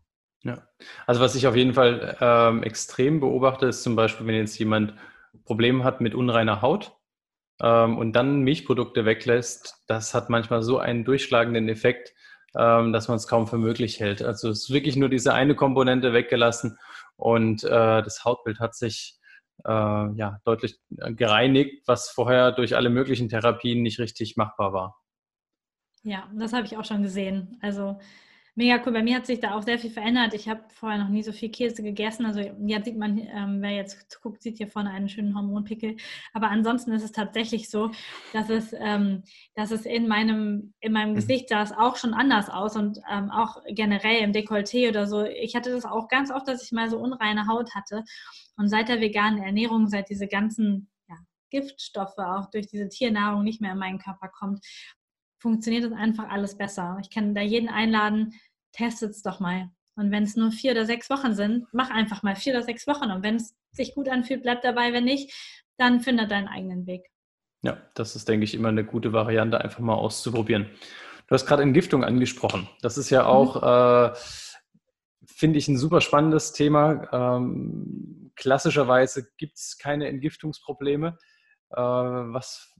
[0.44, 0.62] Ja,
[1.07, 4.94] also was ich auf jeden Fall ähm, extrem beobachte, ist zum Beispiel, wenn jetzt jemand
[5.44, 6.96] Probleme hat mit unreiner Haut,
[7.61, 12.12] ähm, und dann Milchprodukte weglässt, das hat manchmal so einen durchschlagenden Effekt,
[12.57, 14.23] ähm, dass man es kaum für möglich hält.
[14.23, 16.79] Also es ist wirklich nur diese eine Komponente weggelassen
[17.16, 17.69] und äh,
[18.03, 19.19] das Hautbild hat sich
[19.64, 24.97] äh, ja, deutlich gereinigt, was vorher durch alle möglichen Therapien nicht richtig machbar war.
[26.03, 27.59] Ja, das habe ich auch schon gesehen.
[27.62, 27.99] Also
[28.59, 28.92] Mega cool.
[28.92, 30.33] Bei mir hat sich da auch sehr viel verändert.
[30.33, 32.25] Ich habe vorher noch nie so viel Käse gegessen.
[32.25, 35.97] Also jetzt sieht man, ähm, wer jetzt guckt, sieht hier vorne einen schönen Hormonpickel.
[36.33, 37.90] Aber ansonsten ist es tatsächlich so,
[38.33, 41.16] dass es, ähm, dass es in meinem, in meinem mhm.
[41.16, 45.23] Gesicht sah es auch schon anders aus und ähm, auch generell im Dekolleté oder so.
[45.25, 48.05] Ich hatte das auch ganz oft, dass ich mal so unreine Haut hatte.
[48.57, 50.88] Und seit der veganen Ernährung, seit diese ganzen
[51.51, 54.64] Giftstoffe auch durch diese Tiernahrung nicht mehr in meinen Körper kommt,
[55.38, 56.99] funktioniert das einfach alles besser.
[57.03, 58.35] Ich kann da jeden einladen,
[58.72, 59.70] testet es doch mal.
[59.96, 62.87] Und wenn es nur vier oder sechs Wochen sind, mach einfach mal vier oder sechs
[62.87, 63.11] Wochen.
[63.11, 64.92] Und wenn es sich gut anfühlt, bleib dabei.
[64.92, 65.33] Wenn nicht,
[65.79, 67.07] dann finde deinen eigenen Weg.
[67.62, 70.70] Ja, das ist, denke ich, immer eine gute Variante, einfach mal auszuprobieren.
[71.27, 72.68] Du hast gerade Entgiftung angesprochen.
[72.83, 74.14] Das ist ja auch, mhm.
[74.14, 74.18] äh,
[75.27, 77.09] finde ich, ein super spannendes Thema.
[77.12, 81.18] Ähm, klassischerweise gibt es keine Entgiftungsprobleme.
[81.70, 82.75] Äh, was,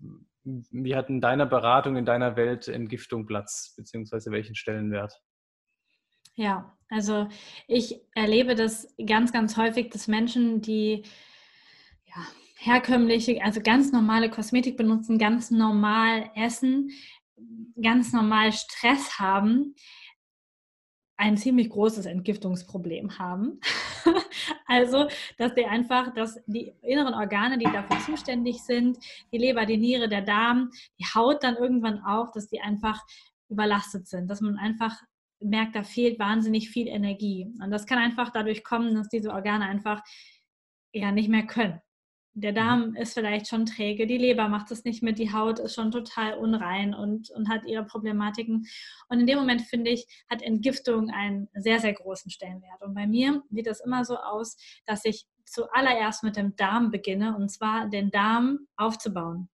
[0.47, 5.21] wie hat in deiner Beratung, in deiner Welt Entgiftung Platz, beziehungsweise welchen Stellenwert?
[6.35, 7.29] Ja, also
[7.67, 11.03] ich erlebe das ganz, ganz häufig, dass Menschen, die
[12.05, 12.27] ja,
[12.59, 16.91] herkömmliche, also ganz normale Kosmetik benutzen, ganz normal essen,
[17.83, 19.75] ganz normal Stress haben,
[21.17, 23.61] ein ziemlich großes Entgiftungsproblem haben.
[24.67, 28.99] also, dass die einfach, dass die inneren Organe, die dafür zuständig sind,
[29.33, 33.03] die Leber, die Niere, der Darm, die Haut dann irgendwann auch, dass die einfach
[33.49, 34.95] überlastet sind, dass man einfach
[35.41, 37.47] merkt, da fehlt wahnsinnig viel Energie.
[37.63, 40.03] Und das kann einfach dadurch kommen, dass diese Organe einfach
[40.93, 41.81] ja nicht mehr können.
[42.39, 42.57] Der mhm.
[42.57, 45.91] Darm ist vielleicht schon träge, die Leber macht es nicht mit, die Haut ist schon
[45.91, 48.67] total unrein und, und hat ihre Problematiken.
[49.09, 52.83] Und in dem Moment, finde ich, hat Entgiftung einen sehr, sehr großen Stellenwert.
[52.83, 57.35] Und bei mir sieht das immer so aus, dass ich zuallererst mit dem Darm beginne,
[57.37, 59.49] und zwar den Darm aufzubauen.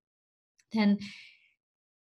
[0.74, 0.98] Denn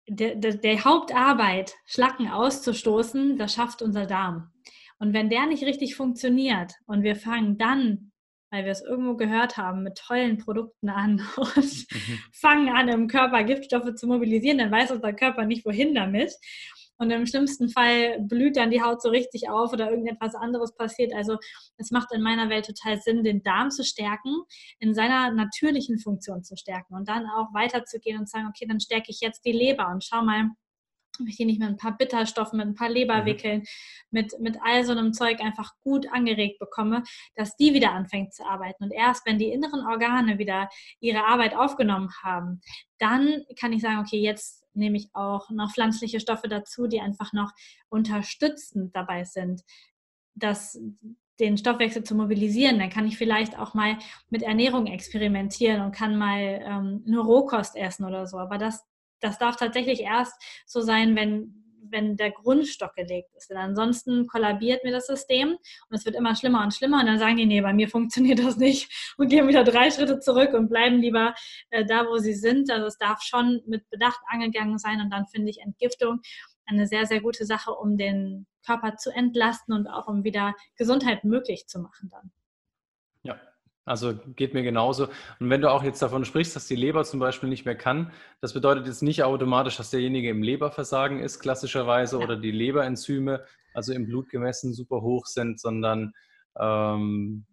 [0.08, 4.50] der, der, der Hauptarbeit, Schlacken auszustoßen, das schafft unser Darm.
[4.98, 8.10] Und wenn der nicht richtig funktioniert und wir fangen dann,
[8.50, 12.18] weil wir es irgendwo gehört haben, mit tollen Produkten an und mhm.
[12.32, 16.32] fangen an, im Körper Giftstoffe zu mobilisieren, dann weiß unser Körper nicht, wohin damit.
[17.00, 21.14] Und im schlimmsten Fall blüht dann die Haut so richtig auf oder irgendetwas anderes passiert.
[21.14, 21.38] Also
[21.78, 24.36] es macht in meiner Welt total Sinn, den Darm zu stärken,
[24.80, 28.80] in seiner natürlichen Funktion zu stärken und dann auch weiterzugehen und zu sagen, okay, dann
[28.80, 30.50] stärke ich jetzt die Leber und schau mal,
[31.18, 33.66] ob ich die nicht mit ein paar Bitterstoffen, mit ein paar Leberwickeln, mhm.
[34.11, 37.03] mit, mit all so einem Zeug einfach gut angeregt bekomme,
[37.35, 38.85] dass die wieder anfängt zu arbeiten.
[38.85, 40.68] Und erst wenn die inneren Organe wieder
[41.01, 42.61] ihre Arbeit aufgenommen haben,
[42.99, 47.33] dann kann ich sagen, okay, jetzt nehme ich auch noch pflanzliche Stoffe dazu, die einfach
[47.33, 47.53] noch
[47.88, 49.62] unterstützend dabei sind,
[50.35, 50.81] das,
[51.40, 52.79] den Stoffwechsel zu mobilisieren.
[52.79, 57.77] Dann kann ich vielleicht auch mal mit Ernährung experimentieren und kann mal ähm, eine Rohkost
[57.77, 58.38] essen oder so.
[58.38, 58.85] Aber das,
[59.20, 60.35] das darf tatsächlich erst
[60.66, 63.50] so sein, wenn wenn der Grundstock gelegt ist.
[63.50, 67.18] Denn ansonsten kollabiert mir das System und es wird immer schlimmer und schlimmer und dann
[67.18, 70.68] sagen die, nee, bei mir funktioniert das nicht und gehen wieder drei Schritte zurück und
[70.68, 71.35] bleiben lieber
[71.70, 72.70] äh, da, wo sie sind.
[72.70, 76.20] Also es darf schon mit Bedacht angegangen sein und dann finde ich Entgiftung
[76.66, 81.24] eine sehr, sehr gute Sache, um den Körper zu entlasten und auch um wieder Gesundheit
[81.24, 82.30] möglich zu machen dann.
[83.90, 85.09] Also geht mir genauso.
[85.40, 88.12] Und wenn du auch jetzt davon sprichst, dass die Leber zum Beispiel nicht mehr kann,
[88.40, 92.22] das bedeutet jetzt nicht automatisch, dass derjenige im Leberversagen ist, klassischerweise, ja.
[92.22, 96.12] oder die Leberenzyme, also im Blut gemessen, super hoch sind, sondern
[96.57, 97.46] ähm,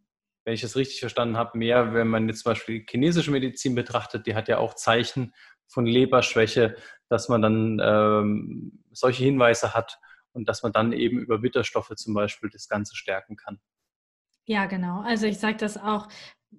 [0.45, 4.27] wenn ich es richtig verstanden habe, mehr, wenn man jetzt zum Beispiel chinesische Medizin betrachtet,
[4.27, 5.33] die hat ja auch Zeichen
[5.67, 6.75] von Leberschwäche,
[7.09, 9.97] dass man dann ähm, solche Hinweise hat
[10.33, 13.59] und dass man dann eben über Bitterstoffe zum Beispiel das Ganze stärken kann.
[14.47, 15.01] Ja, genau.
[15.01, 16.07] Also ich sage das auch,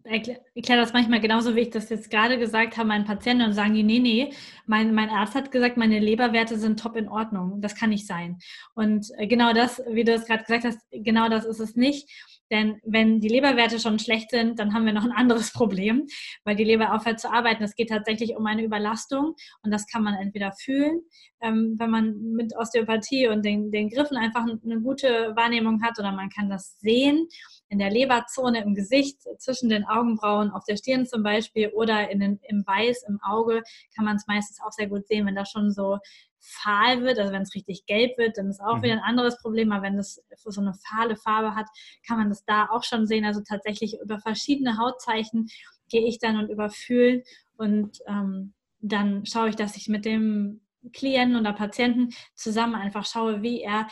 [0.05, 3.74] erkläre das manchmal genauso, wie ich das jetzt gerade gesagt habe, meinen Patienten und sagen
[3.74, 4.33] die, nee, nee,
[4.66, 7.61] mein, mein Arzt hat gesagt, meine Leberwerte sind top in Ordnung.
[7.62, 8.38] Das kann nicht sein.
[8.74, 12.11] Und äh, genau das, wie du es gerade gesagt hast, genau das ist es nicht.
[12.51, 16.07] Denn wenn die Leberwerte schon schlecht sind, dann haben wir noch ein anderes Problem,
[16.45, 17.63] weil die Leber aufhört zu arbeiten.
[17.63, 21.01] Es geht tatsächlich um eine Überlastung und das kann man entweder fühlen,
[21.41, 26.13] ähm, wenn man mit Osteopathie und den, den Griffen einfach eine gute Wahrnehmung hat oder
[26.13, 27.29] man kann das sehen
[27.69, 32.21] in der Leberzone im Gesicht, zwischen den Augenbrauen, auf der Stirn zum Beispiel oder in
[32.21, 33.63] den, im Weiß im Auge
[33.95, 35.99] kann man es meistens auch sehr gut sehen, wenn das schon so
[36.40, 38.83] fahl wird, also wenn es richtig gelb wird, dann ist auch mhm.
[38.83, 41.66] wieder ein anderes Problem, aber wenn es so eine fahle Farbe hat,
[42.07, 43.24] kann man das da auch schon sehen.
[43.24, 45.48] Also tatsächlich über verschiedene Hautzeichen
[45.88, 47.22] gehe ich dann und überfühle
[47.57, 50.61] und ähm, dann schaue ich, dass ich mit dem
[50.92, 53.88] Klienten oder Patienten zusammen einfach schaue, wie er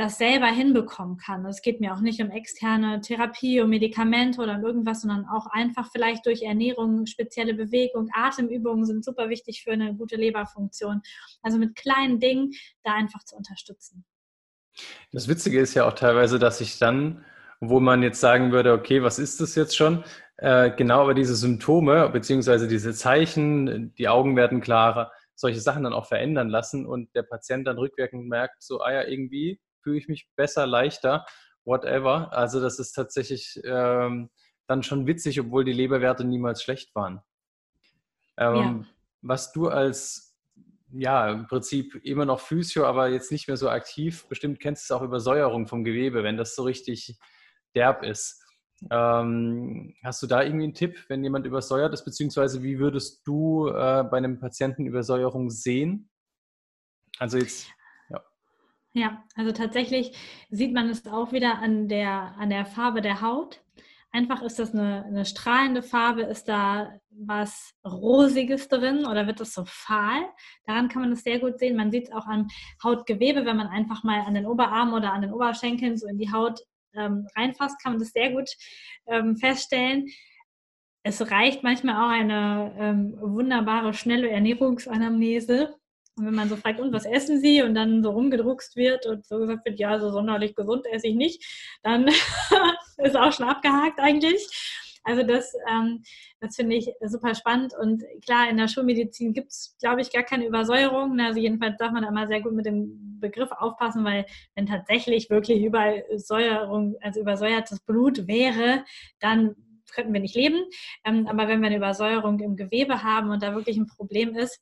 [0.00, 1.44] das selber hinbekommen kann.
[1.44, 5.46] Es geht mir auch nicht um externe Therapie, um Medikamente oder um irgendwas, sondern auch
[5.50, 11.02] einfach vielleicht durch Ernährung, spezielle Bewegung, Atemübungen sind super wichtig für eine gute Leberfunktion.
[11.42, 14.06] Also mit kleinen Dingen da einfach zu unterstützen.
[15.12, 17.22] Das Witzige ist ja auch teilweise, dass ich dann,
[17.60, 20.02] wo man jetzt sagen würde, okay, was ist das jetzt schon?
[20.38, 25.92] Äh, genau aber diese Symptome beziehungsweise diese Zeichen, die Augen werden klarer, solche Sachen dann
[25.92, 30.08] auch verändern lassen und der Patient dann rückwirkend merkt, so, ah ja, irgendwie fühle ich
[30.08, 31.26] mich besser, leichter,
[31.64, 32.32] whatever.
[32.32, 34.30] Also das ist tatsächlich ähm,
[34.66, 37.20] dann schon witzig, obwohl die Leberwerte niemals schlecht waren.
[38.36, 38.84] Ähm, ja.
[39.22, 40.36] Was du als,
[40.92, 44.94] ja, im Prinzip immer noch Physio, aber jetzt nicht mehr so aktiv, bestimmt kennst du
[44.94, 47.18] es auch Übersäuerung vom Gewebe, wenn das so richtig
[47.74, 48.42] derb ist.
[48.90, 53.68] Ähm, hast du da irgendwie einen Tipp, wenn jemand übersäuert ist, beziehungsweise wie würdest du
[53.68, 56.08] äh, bei einem Patienten Übersäuerung sehen?
[57.18, 57.68] Also jetzt
[58.92, 60.16] ja, also tatsächlich
[60.50, 63.62] sieht man es auch wieder an der, an der Farbe der Haut.
[64.12, 66.22] einfach, ist das eine, eine strahlende Farbe?
[66.22, 70.22] Ist da was Rosiges drin oder wird das so fahl?
[70.66, 71.76] Daran kann man das sehr gut sehen.
[71.76, 72.48] Man sieht es auch am
[72.82, 76.32] Hautgewebe, wenn man einfach mal an den Oberarmen oder an den Oberschenkeln so in die
[76.32, 76.60] Haut
[76.94, 78.50] ähm, reinfasst, kann man das sehr gut
[79.06, 80.08] ähm, feststellen.
[81.02, 85.79] Es reicht manchmal auch eine ähm, wunderbare, schnelle Ernährungsanamnese.
[86.20, 87.62] Und wenn man so fragt, und was essen Sie?
[87.62, 91.14] Und dann so rumgedruckst wird und so gesagt wird, ja, so sonderlich gesund esse ich
[91.14, 91.42] nicht,
[91.82, 92.08] dann
[92.98, 94.46] ist auch schon abgehakt eigentlich.
[95.02, 96.02] Also das, ähm,
[96.40, 97.72] das finde ich super spannend.
[97.80, 101.18] Und klar, in der Schulmedizin gibt es, glaube ich, gar keine Übersäuerung.
[101.20, 105.30] Also jedenfalls darf man da immer sehr gut mit dem Begriff aufpassen, weil wenn tatsächlich
[105.30, 108.84] wirklich Übersäuerung, also übersäuertes Blut wäre,
[109.20, 109.56] dann
[109.94, 110.64] könnten wir nicht leben.
[111.06, 114.60] Ähm, aber wenn wir eine Übersäuerung im Gewebe haben und da wirklich ein Problem ist,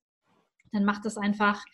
[0.73, 1.65] dann macht das einfach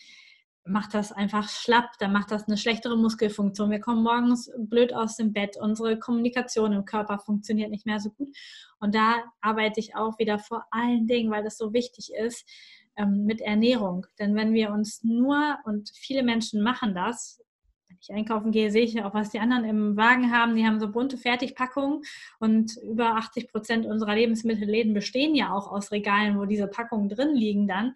[0.66, 3.70] macht das einfach schlapp, dann macht das eine schlechtere Muskelfunktion.
[3.70, 8.10] Wir kommen morgens blöd aus dem Bett, unsere Kommunikation im Körper funktioniert nicht mehr so
[8.10, 8.34] gut.
[8.80, 12.48] Und da arbeite ich auch wieder vor allen Dingen, weil das so wichtig ist,
[12.96, 14.06] ähm, mit Ernährung.
[14.18, 17.42] Denn wenn wir uns nur, und viele Menschen machen das,
[17.88, 20.56] wenn ich einkaufen gehe, sehe ich auch, was die anderen im Wagen haben.
[20.56, 22.02] Die haben so bunte Fertigpackungen
[22.38, 27.34] und über 80 Prozent unserer Lebensmittelläden bestehen ja auch aus Regalen, wo diese Packungen drin
[27.34, 27.94] liegen dann.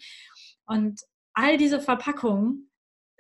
[0.69, 1.01] Und
[1.35, 2.71] all diese Verpackungen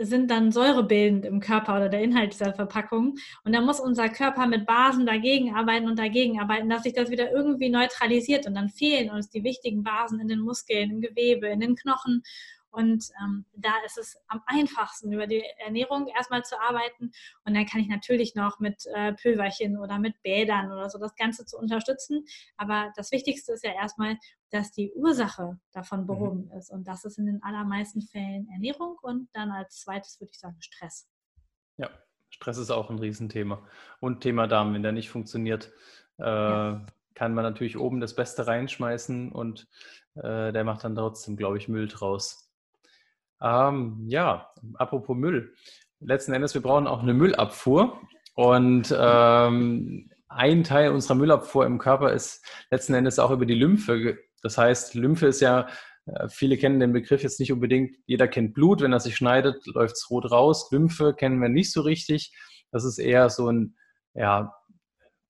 [0.00, 3.16] sind dann säurebildend im Körper oder der Inhalt dieser Verpackung.
[3.44, 7.11] Und da muss unser Körper mit Basen dagegen arbeiten und dagegen arbeiten, dass sich das
[7.11, 8.46] wieder irgendwie neutralisiert.
[8.46, 12.22] Und dann fehlen uns die wichtigen Basen in den Muskeln, im Gewebe, in den Knochen.
[12.70, 17.11] Und ähm, da ist es am einfachsten, über die Ernährung erstmal zu arbeiten.
[17.44, 21.14] Und dann kann ich natürlich noch mit äh, Pülverchen oder mit Bädern oder so das
[21.16, 22.24] Ganze zu unterstützen.
[22.57, 24.18] Aber das Wichtigste ist ja erstmal,
[24.50, 26.07] dass die Ursache davon mhm.
[26.07, 26.59] behoben mhm.
[26.59, 26.70] ist.
[26.70, 30.57] Und das ist in den allermeisten Fällen Ernährung und dann als zweites würde ich sagen
[30.61, 31.09] Stress.
[31.76, 31.90] Ja,
[32.31, 33.66] Stress ist auch ein Riesenthema.
[34.00, 35.72] Und Thema Darm, wenn der nicht funktioniert,
[36.18, 36.87] äh, ja.
[37.14, 39.68] kann man natürlich oben das Beste reinschmeißen und
[40.16, 42.47] äh, der macht dann trotzdem, glaube ich, Müll draus.
[43.42, 45.55] Ähm, ja, apropos Müll.
[46.01, 48.01] Letzten Endes, wir brauchen auch eine Müllabfuhr.
[48.35, 54.18] Und ähm, ein Teil unserer Müllabfuhr im Körper ist letzten Endes auch über die Lymphe.
[54.42, 55.68] Das heißt, Lymphe ist ja,
[56.07, 59.66] äh, viele kennen den Begriff jetzt nicht unbedingt, jeder kennt Blut, wenn er sich schneidet,
[59.66, 60.68] läuft es rot raus.
[60.70, 62.33] Lymphe kennen wir nicht so richtig.
[62.70, 63.77] Das ist eher so ein
[64.14, 64.55] ja,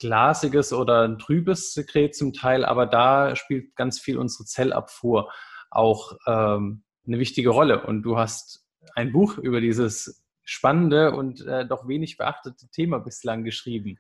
[0.01, 5.31] glasiges oder ein trübes Sekret zum Teil, aber da spielt ganz viel unsere Zellabfuhr
[5.71, 7.85] auch ähm, eine wichtige Rolle.
[7.85, 13.45] Und du hast ein Buch über dieses spannende und äh, doch wenig beachtete Thema bislang
[13.45, 13.99] geschrieben.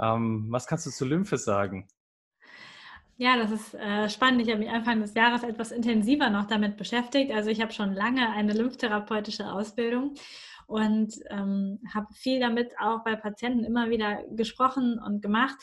[0.00, 1.88] Ähm, was kannst du zur Lymphe sagen?
[3.16, 4.42] Ja, das ist äh, spannend.
[4.42, 7.30] Ich habe mich Anfang des Jahres etwas intensiver noch damit beschäftigt.
[7.32, 10.14] Also ich habe schon lange eine lymphtherapeutische Ausbildung
[10.66, 15.56] und ähm, habe viel damit auch bei Patienten immer wieder gesprochen und gemacht.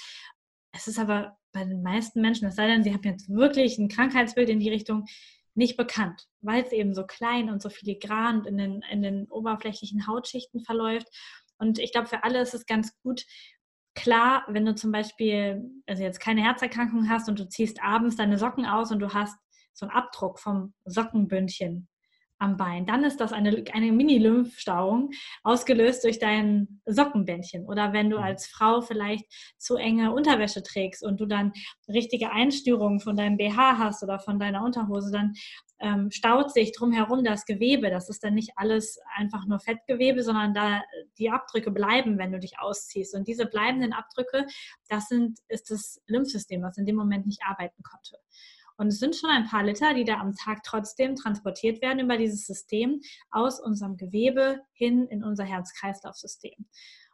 [0.71, 3.89] Es ist aber bei den meisten Menschen, es sei denn, sie haben jetzt wirklich ein
[3.89, 5.05] Krankheitsbild in die Richtung,
[5.53, 10.07] nicht bekannt, weil es eben so klein und so filigran in den, in den oberflächlichen
[10.07, 11.07] Hautschichten verläuft.
[11.57, 13.25] Und ich glaube, für alle ist es ganz gut,
[13.93, 18.37] klar, wenn du zum Beispiel, also jetzt keine Herzerkrankung hast und du ziehst abends deine
[18.37, 19.37] Socken aus und du hast
[19.73, 21.87] so einen Abdruck vom Sockenbündchen
[22.41, 22.85] am Bein.
[22.85, 25.11] Dann ist das eine, eine Mini-Lymphstauung,
[25.43, 27.65] ausgelöst durch dein Sockenbändchen.
[27.65, 28.23] Oder wenn du mhm.
[28.23, 29.25] als Frau vielleicht
[29.57, 31.53] zu enge Unterwäsche trägst und du dann
[31.87, 35.33] richtige Einstörungen von deinem BH hast oder von deiner Unterhose, dann
[35.79, 37.89] ähm, staut sich drumherum das Gewebe.
[37.89, 40.81] Das ist dann nicht alles einfach nur Fettgewebe, sondern da
[41.19, 43.15] die Abdrücke bleiben, wenn du dich ausziehst.
[43.15, 44.47] Und diese bleibenden Abdrücke,
[44.89, 48.17] das sind, ist das Lymphsystem, was in dem Moment nicht arbeiten konnte.
[48.81, 52.17] Und es sind schon ein paar Liter, die da am Tag trotzdem transportiert werden über
[52.17, 56.65] dieses System aus unserem Gewebe hin in unser Herz-Kreislauf-System.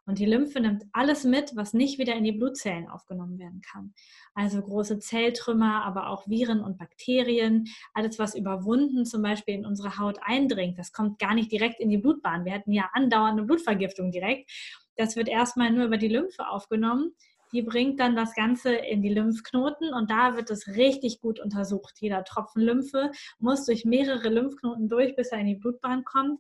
[0.06, 3.94] Und die Lymphe nimmt alles mit, was nicht wieder in die Blutzellen aufgenommen werden kann.
[4.34, 9.66] Also große Zelltrümmer, aber auch Viren und Bakterien, alles, was über Wunden zum Beispiel in
[9.66, 12.46] unsere Haut eindringt, das kommt gar nicht direkt in die Blutbahn.
[12.46, 14.50] Wir hatten ja andauernde Blutvergiftung direkt.
[14.96, 17.12] Das wird erstmal nur über die Lymphe aufgenommen
[17.52, 21.96] die bringt dann das Ganze in die Lymphknoten und da wird es richtig gut untersucht.
[22.00, 26.40] Jeder Tropfen Lymphe muss durch mehrere Lymphknoten durch, bis er in die Blutbahn kommt.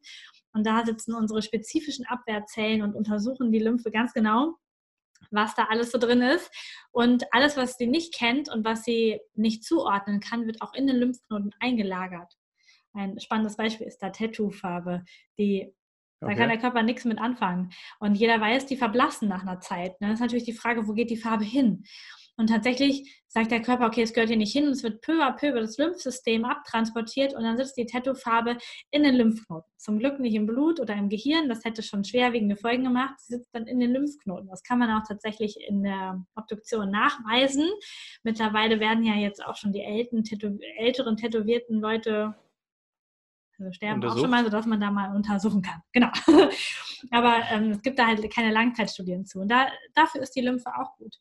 [0.53, 4.55] Und da sitzen unsere spezifischen Abwehrzellen und untersuchen die Lymphe ganz genau
[5.31, 6.49] was da alles so drin ist.
[6.91, 10.87] Und alles, was sie nicht kennt und was sie nicht zuordnen kann, wird auch in
[10.87, 12.33] den Lymphknoten eingelagert.
[12.93, 15.03] Ein spannendes Beispiel ist da Tattoo-Farbe,
[15.37, 15.73] die
[16.19, 17.71] da kann der Körper nichts mit anfangen.
[17.99, 19.99] Und jeder weiß, die verblassen nach einer Zeit.
[20.01, 20.07] Ne?
[20.07, 21.83] Das ist natürlich die Frage, wo geht die Farbe hin?
[22.39, 25.23] Und tatsächlich sagt der Körper, okay, es gehört hier nicht hin und es wird peu
[25.23, 28.57] à peu über das Lymphsystem abtransportiert und dann sitzt die Tattoo-Farbe
[28.91, 29.71] in den Lymphknoten.
[29.77, 33.15] Zum Glück nicht im Blut oder im Gehirn, das hätte schon schwerwiegende Folgen gemacht.
[33.19, 34.49] Sie sitzt dann in den Lymphknoten.
[34.49, 37.67] Das kann man auch tatsächlich in der Obduktion nachweisen.
[38.21, 42.35] Mittlerweile werden ja jetzt auch schon die älteren tätowierten Leute
[43.59, 45.81] also sterben auch schon mal, sodass man da mal untersuchen kann.
[45.93, 46.09] Genau.
[47.11, 49.39] Aber ähm, es gibt da halt keine Langzeitstudien zu.
[49.39, 51.15] Und da, dafür ist die Lymphe auch gut.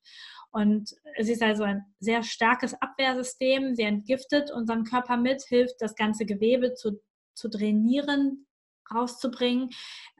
[0.50, 3.74] Und es ist also ein sehr starkes Abwehrsystem.
[3.74, 7.02] Sie entgiftet unseren Körper mit, hilft das ganze Gewebe zu,
[7.34, 8.46] zu trainieren,
[8.94, 9.70] rauszubringen.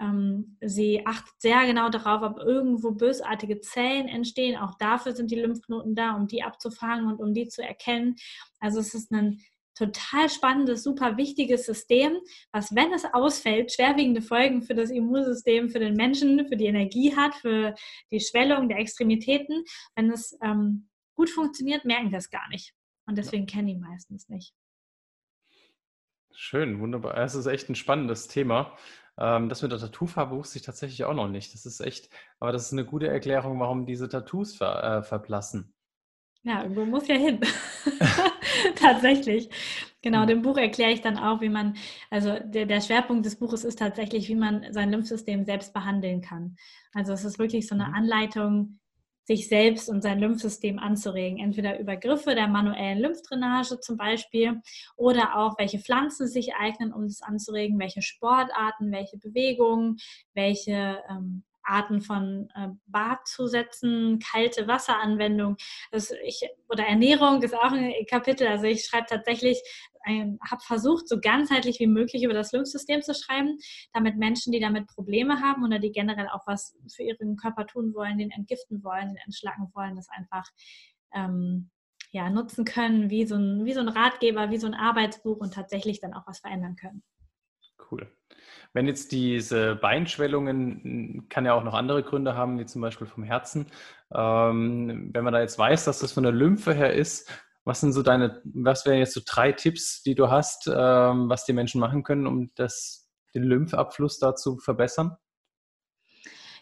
[0.01, 4.59] Ähm, sie achtet sehr genau darauf, ob irgendwo bösartige Zellen entstehen.
[4.59, 8.17] Auch dafür sind die Lymphknoten da, um die abzufangen und um die zu erkennen.
[8.61, 9.41] Also es ist ein
[9.77, 12.19] total spannendes, super wichtiges System,
[12.53, 17.15] was, wenn es ausfällt, schwerwiegende Folgen für das Immunsystem, für den Menschen, für die Energie
[17.15, 17.75] hat, für
[18.11, 19.65] die Schwellung der Extremitäten.
[19.95, 22.75] Wenn es ähm, gut funktioniert, merken wir es gar nicht.
[23.07, 24.53] Und deswegen kennen die meistens nicht.
[26.33, 27.17] Schön, wunderbar.
[27.19, 28.77] Es ist echt ein spannendes Thema.
[29.19, 31.55] Ähm, das mit der Tattoofarbe wusste ich tatsächlich auch noch nicht.
[31.55, 32.11] Das ist echt,
[32.41, 35.75] aber das ist eine gute Erklärung, warum diese Tattoos ver, äh, verblassen.
[36.43, 37.41] Ja, irgendwo muss ja hin.
[38.93, 39.49] tatsächlich.
[40.03, 40.27] Genau, mhm.
[40.29, 41.77] dem Buch erkläre ich dann auch, wie man,
[42.11, 46.57] also der, der Schwerpunkt des Buches ist tatsächlich, wie man sein Lymphsystem selbst behandeln kann.
[46.93, 47.95] Also es ist wirklich so eine mhm.
[47.95, 48.79] Anleitung,
[49.27, 51.39] sich selbst und sein Lymphsystem anzuregen.
[51.39, 54.61] Entweder über Griffe der manuellen Lymphdrainage zum Beispiel
[54.97, 59.97] oder auch, welche Pflanzen sich eignen, um das anzuregen, welche Sportarten, welche Bewegungen,
[60.35, 65.57] welche ähm, Arten von äh, Badzusätzen, kalte Wasseranwendung
[65.91, 68.47] das ich, oder Ernährung ist auch ein Kapitel.
[68.47, 69.61] Also ich schreibe tatsächlich,
[70.07, 73.59] habe versucht, so ganzheitlich wie möglich über das Lymphsystem zu schreiben,
[73.93, 77.93] damit Menschen, die damit Probleme haben oder die generell auch was für ihren Körper tun
[77.95, 80.45] wollen, den entgiften wollen, den entschlacken wollen, das einfach
[81.13, 81.71] ähm,
[82.13, 85.55] ja, nutzen können, wie so, ein, wie so ein Ratgeber, wie so ein Arbeitsbuch und
[85.55, 87.03] tatsächlich dann auch was verändern können.
[87.91, 88.11] Cool.
[88.73, 93.25] Wenn jetzt diese Beinschwellungen, kann ja auch noch andere Gründe haben, wie zum Beispiel vom
[93.25, 93.67] Herzen.
[94.15, 97.31] Ähm, wenn man da jetzt weiß, dass das von der Lymphe her ist,
[97.65, 101.45] was sind so deine, was wären jetzt so drei Tipps, die du hast, ähm, was
[101.45, 105.17] die Menschen machen können, um das, den Lymphabfluss da zu verbessern?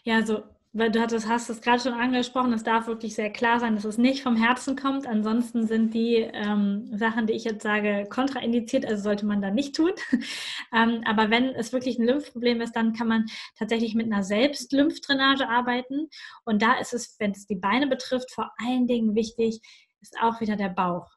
[0.03, 0.43] Ja, also
[0.77, 3.85] weil du hattest, hast es gerade schon angesprochen, es darf wirklich sehr klar sein, dass
[3.85, 5.07] es nicht vom Herzen kommt.
[5.07, 9.73] Ansonsten sind die ähm, Sachen, die ich jetzt sage, kontraindiziert, also sollte man da nicht
[9.73, 9.91] tun.
[10.75, 13.25] ähm, aber wenn es wirklich ein Lymphproblem ist, dann kann man
[13.57, 16.09] tatsächlich mit einer Selbstlymphdrainage arbeiten.
[16.43, 19.61] Und da ist es, wenn es die Beine betrifft, vor allen Dingen wichtig,
[20.01, 21.07] ist auch wieder der Bauch.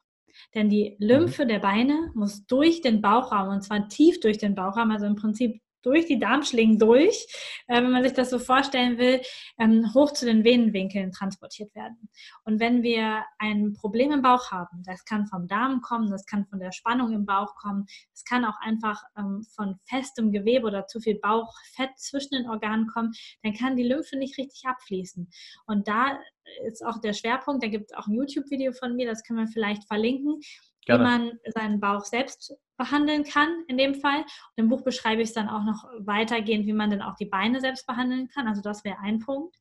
[0.55, 1.49] Denn die Lymphe mhm.
[1.49, 5.59] der Beine muss durch den Bauchraum und zwar tief durch den Bauchraum, also im Prinzip
[5.81, 7.27] durch die Darmschlingen durch,
[7.67, 9.21] äh, wenn man sich das so vorstellen will,
[9.57, 12.09] ähm, hoch zu den Venenwinkeln transportiert werden.
[12.43, 16.45] Und wenn wir ein Problem im Bauch haben, das kann vom Darm kommen, das kann
[16.45, 20.87] von der Spannung im Bauch kommen, das kann auch einfach ähm, von festem Gewebe oder
[20.87, 23.13] zu viel Bauchfett zwischen den Organen kommen,
[23.43, 25.29] dann kann die Lymphe nicht richtig abfließen.
[25.65, 26.19] Und da
[26.65, 29.47] ist auch der Schwerpunkt, da gibt es auch ein YouTube-Video von mir, das können wir
[29.47, 30.39] vielleicht verlinken,
[30.85, 30.99] Gerne.
[30.99, 34.21] wie man seinen Bauch selbst behandeln kann in dem Fall.
[34.21, 37.25] Und im Buch beschreibe ich es dann auch noch weitergehend, wie man dann auch die
[37.25, 38.47] Beine selbst behandeln kann.
[38.47, 39.55] Also das wäre ein Punkt.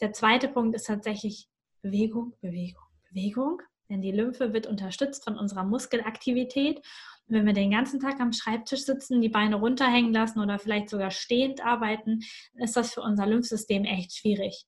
[0.00, 1.48] Der zweite Punkt ist tatsächlich
[1.80, 3.62] Bewegung, Bewegung, Bewegung.
[3.88, 6.78] Denn die Lymphe wird unterstützt von unserer Muskelaktivität.
[7.26, 10.88] Und wenn wir den ganzen Tag am Schreibtisch sitzen, die Beine runterhängen lassen oder vielleicht
[10.88, 12.20] sogar stehend arbeiten,
[12.54, 14.66] ist das für unser Lymphsystem echt schwierig.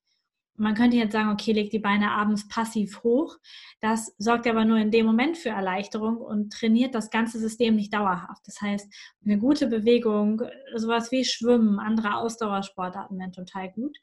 [0.56, 3.38] Man könnte jetzt sagen, okay, leg die Beine abends passiv hoch.
[3.80, 7.92] Das sorgt aber nur in dem Moment für Erleichterung und trainiert das ganze System nicht
[7.92, 8.46] dauerhaft.
[8.46, 8.92] Das heißt,
[9.24, 10.42] eine gute Bewegung,
[10.76, 13.98] sowas wie Schwimmen, andere Ausdauersportarten wären total gut.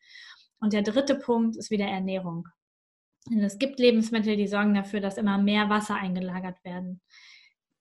[0.60, 2.48] Und der dritte Punkt ist wieder Ernährung.
[3.30, 7.02] Denn es gibt Lebensmittel, die sorgen dafür, dass immer mehr Wasser eingelagert werden.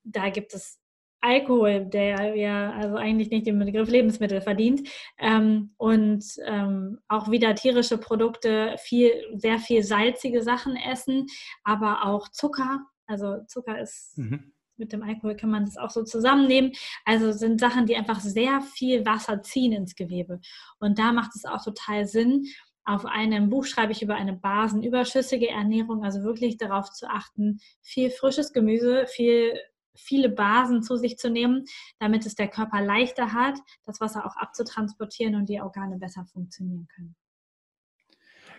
[0.05, 0.80] Da gibt es
[1.21, 4.89] Alkohol, der ja also eigentlich nicht den Begriff Lebensmittel verdient.
[5.19, 11.27] Ähm, und ähm, auch wieder tierische Produkte, viel, sehr viel salzige Sachen essen,
[11.65, 12.81] aber auch Zucker.
[13.07, 14.53] Also Zucker ist mhm.
[14.77, 16.73] mit dem Alkohol kann man das auch so zusammennehmen.
[17.05, 20.41] Also sind Sachen, die einfach sehr viel Wasser ziehen ins Gewebe.
[20.79, 22.47] Und da macht es auch total Sinn,
[22.85, 28.11] auf einem Buch schreibe ich über eine basenüberschüssige Ernährung, also wirklich darauf zu achten, viel
[28.11, 29.57] frisches Gemüse, viel
[29.95, 31.65] viele Basen zu sich zu nehmen,
[31.99, 36.89] damit es der Körper leichter hat, das Wasser auch abzutransportieren und die Organe besser funktionieren
[36.95, 37.17] können.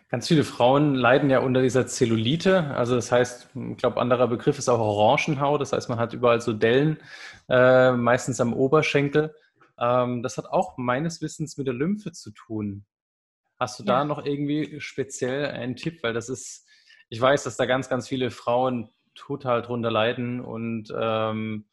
[0.10, 2.76] Ganz viele Frauen leiden ja unter dieser Zellulite.
[2.76, 5.62] Also das heißt, ich glaube, anderer Begriff ist auch Orangenhaut.
[5.62, 6.98] Das heißt, man hat überall so Dellen,
[7.48, 9.34] äh, meistens am Oberschenkel.
[9.80, 12.86] Ähm, das hat auch meines Wissens mit der Lymphe zu tun.
[13.58, 14.00] Hast du ja.
[14.00, 16.04] da noch irgendwie speziell einen Tipp?
[16.04, 16.68] Weil das ist
[17.12, 21.66] ich weiß, dass da ganz, ganz viele Frauen total drunter leiden und ähm,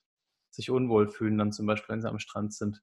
[0.51, 2.83] sich unwohl fühlen, dann zum Beispiel, wenn sie am Strand sind.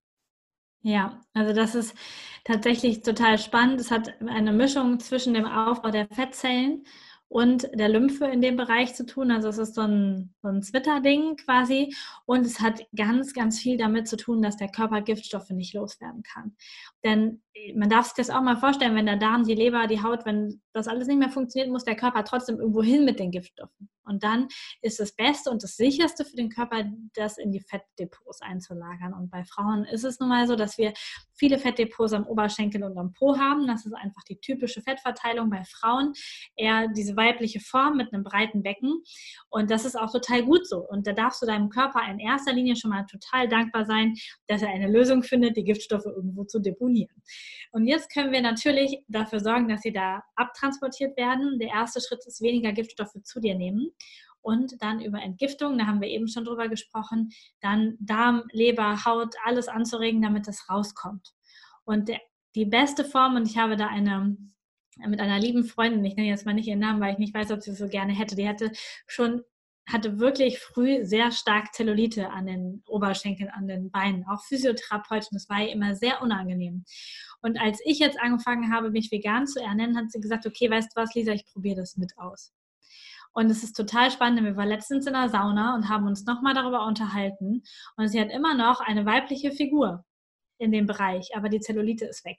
[0.82, 1.96] Ja, also das ist
[2.44, 3.82] tatsächlich total spannend.
[3.82, 6.86] Es hat eine Mischung zwischen dem Aufbau der Fettzellen
[7.28, 9.32] und der Lymphe in dem Bereich zu tun.
[9.32, 11.96] Also es ist so ein, so ein Zwitterding quasi.
[12.26, 16.22] Und es hat ganz, ganz viel damit zu tun, dass der Körper Giftstoffe nicht loswerden
[16.22, 16.56] kann.
[17.04, 17.42] Denn
[17.76, 20.62] man darf sich das auch mal vorstellen, wenn der Darm, die Leber, die Haut, wenn
[20.74, 23.90] das alles nicht mehr funktioniert, muss der Körper trotzdem irgendwo hin mit den Giftstoffen.
[24.06, 24.48] Und dann
[24.82, 26.84] ist das Beste und das Sicherste für den Körper,
[27.16, 29.14] das in die Fettdepots einzulagern.
[29.14, 30.94] Und bei Frauen ist es nun mal so, dass wir
[31.34, 33.66] viele Fettdepots am Oberschenkel und am Po haben.
[33.68, 36.14] Das ist einfach die typische Fettverteilung bei Frauen.
[36.56, 39.04] Eher diese weibliche Form mit einem breiten Becken.
[39.50, 40.88] Und das ist auch total gut so.
[40.88, 44.14] Und da darfst du deinem Körper in erster Linie schon mal total dankbar sein,
[44.48, 47.24] dass er eine Lösung findet, die Giftstoffe irgendwo zu deponieren.
[47.72, 51.60] Und jetzt können wir natürlich dafür sorgen, dass sie da abtransportiert werden.
[51.60, 53.92] Der erste Schritt ist, weniger Giftstoffe zu dir nehmen.
[54.42, 57.30] Und dann über Entgiftung, da haben wir eben schon drüber gesprochen,
[57.62, 61.34] dann Darm, Leber, Haut, alles anzuregen, damit das rauskommt.
[61.84, 62.20] Und der,
[62.54, 64.38] die beste Form, und ich habe da eine
[65.08, 67.52] mit einer lieben Freundin, ich nenne jetzt mal nicht ihren Namen, weil ich nicht weiß,
[67.52, 68.72] ob sie so gerne hätte, die hatte
[69.08, 69.42] schon
[69.88, 75.30] hatte wirklich früh sehr stark Zellulite an den Oberschenkeln, an den Beinen, auch Physiotherapeutin.
[75.34, 76.86] Das war ihr immer sehr unangenehm.
[77.42, 80.92] Und als ich jetzt angefangen habe, mich vegan zu ernähren, hat sie gesagt, okay, weißt
[80.96, 82.52] du was, Lisa, ich probiere das mit aus.
[83.34, 84.44] Und es ist total spannend.
[84.44, 87.64] Wir waren letztens in der Sauna und haben uns nochmal darüber unterhalten.
[87.98, 90.06] Und sie hat immer noch eine weibliche Figur
[90.58, 92.38] in dem Bereich, aber die Zellulite ist weg.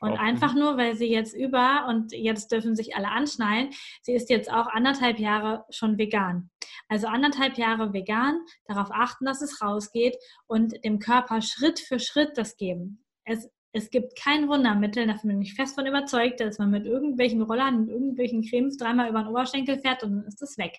[0.00, 3.70] Und auch einfach nur, weil sie jetzt über, und jetzt dürfen sich alle anschnallen,
[4.02, 6.50] sie ist jetzt auch anderthalb Jahre schon vegan.
[6.88, 10.16] Also anderthalb Jahre vegan, darauf achten, dass es rausgeht
[10.46, 13.04] und dem Körper Schritt für Schritt das geben.
[13.24, 17.42] Es, es gibt kein Wundermittel, davon bin ich fest von überzeugt, dass man mit irgendwelchen
[17.42, 20.78] Rollern, mit irgendwelchen Cremes dreimal über den Oberschenkel fährt und dann ist es weg.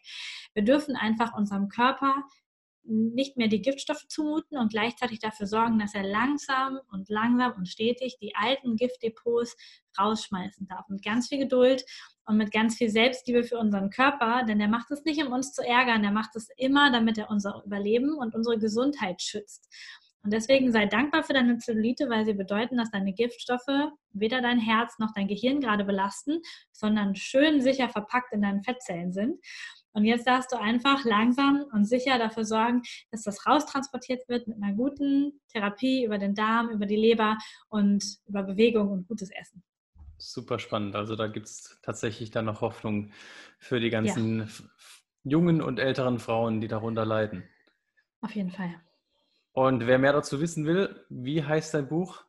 [0.54, 2.24] Wir dürfen einfach unserem Körper
[2.88, 7.68] nicht mehr die Giftstoffe zumuten und gleichzeitig dafür sorgen, dass er langsam und langsam und
[7.68, 9.56] stetig die alten Giftdepots
[10.00, 10.88] rausschmeißen darf.
[10.90, 11.86] Mit ganz viel Geduld
[12.26, 15.54] und mit ganz viel Selbstliebe für unseren Körper, denn der macht es nicht, um uns
[15.54, 19.68] zu ärgern, der macht es immer, damit er unser Überleben und unsere Gesundheit schützt.
[20.24, 24.60] Und deswegen sei dankbar für deine Zellulite, weil sie bedeuten, dass deine Giftstoffe weder dein
[24.60, 26.42] Herz noch dein Gehirn gerade belasten,
[26.74, 29.40] sondern schön sicher verpackt in deinen Fettzellen sind.
[29.98, 34.62] Und jetzt darfst du einfach langsam und sicher dafür sorgen, dass das raustransportiert wird mit
[34.62, 37.40] einer guten Therapie über den Darm, über die Leber
[37.70, 39.64] und über Bewegung und gutes Essen.
[40.20, 40.96] Super spannend.
[40.96, 43.12] Also da gibt es tatsächlich dann noch Hoffnung
[43.58, 44.48] für die ganzen ja.
[45.24, 47.50] jungen und älteren Frauen, die darunter leiden.
[48.22, 48.76] Auf jeden Fall.
[49.52, 52.24] Und wer mehr dazu wissen will, wie heißt dein Buch?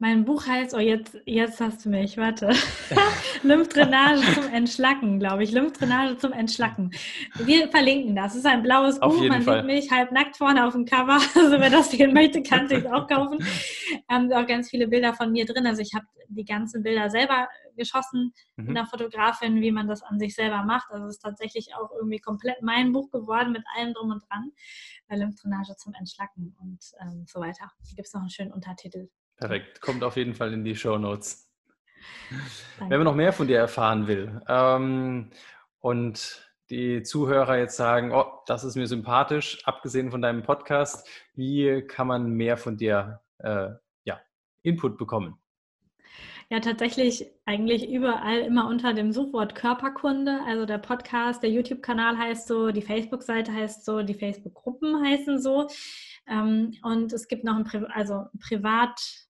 [0.00, 2.50] Mein Buch heißt, oh, jetzt, jetzt hast du mich, warte.
[3.42, 5.50] Lymphdrainage zum Entschlacken, glaube ich.
[5.50, 6.92] Lymphdrainage zum Entschlacken.
[7.38, 8.32] Wir verlinken das.
[8.32, 9.20] Es ist ein blaues Buch.
[9.26, 9.56] Man Fall.
[9.58, 11.18] sieht mich halb nackt vorne auf dem Cover.
[11.34, 13.38] Also wer das sehen möchte, kann sich auch kaufen.
[14.08, 15.66] Ähm, auch ganz viele Bilder von mir drin.
[15.66, 18.66] Also ich habe die ganzen Bilder selber geschossen mhm.
[18.66, 20.92] mit einer Fotografin, wie man das an sich selber macht.
[20.92, 24.52] Also es ist tatsächlich auch irgendwie komplett mein Buch geworden mit allem drum und dran.
[25.10, 27.72] Lymphdrainage zum Entschlacken und ähm, so weiter.
[27.84, 29.08] Hier gibt es noch einen schönen Untertitel.
[29.38, 31.48] Perfekt, kommt auf jeden Fall in die Show Notes.
[32.80, 35.30] Wenn man noch mehr von dir erfahren will ähm,
[35.80, 41.82] und die Zuhörer jetzt sagen, oh, das ist mir sympathisch, abgesehen von deinem Podcast, wie
[41.82, 43.70] kann man mehr von dir äh,
[44.04, 44.20] ja,
[44.62, 45.38] Input bekommen?
[46.50, 50.40] Ja, tatsächlich eigentlich überall immer unter dem Suchwort Körperkunde.
[50.46, 55.68] Also der Podcast, der YouTube-Kanal heißt so, die Facebook-Seite heißt so, die Facebook-Gruppen heißen so.
[56.26, 59.27] Ähm, und es gibt noch ein, Pri also Privat-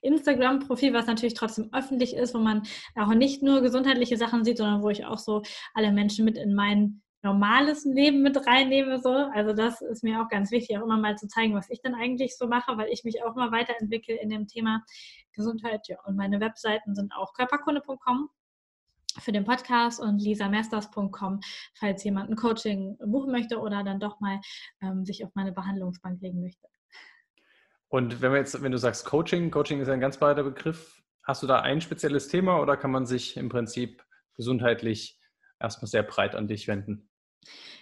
[0.00, 2.62] Instagram-Profil, was natürlich trotzdem öffentlich ist, wo man
[2.94, 5.42] auch nicht nur gesundheitliche Sachen sieht, sondern wo ich auch so
[5.74, 9.00] alle Menschen mit in mein normales Leben mit reinnehme.
[9.00, 9.10] So.
[9.10, 11.94] Also das ist mir auch ganz wichtig, auch immer mal zu zeigen, was ich dann
[11.94, 14.82] eigentlich so mache, weil ich mich auch mal weiterentwickle in dem Thema
[15.32, 15.88] Gesundheit.
[15.88, 15.98] Ja.
[16.04, 18.30] Und meine Webseiten sind auch körperkunde.com
[19.18, 21.40] für den Podcast und lisamesters.com,
[21.74, 24.40] falls jemand ein Coaching buchen möchte oder dann doch mal
[24.82, 26.68] ähm, sich auf meine Behandlungsbank legen möchte.
[27.96, 31.42] Und wenn wir jetzt, wenn du sagst Coaching, Coaching ist ein ganz breiter Begriff, hast
[31.42, 35.18] du da ein spezielles Thema oder kann man sich im Prinzip gesundheitlich
[35.58, 37.08] erstmal sehr breit an dich wenden?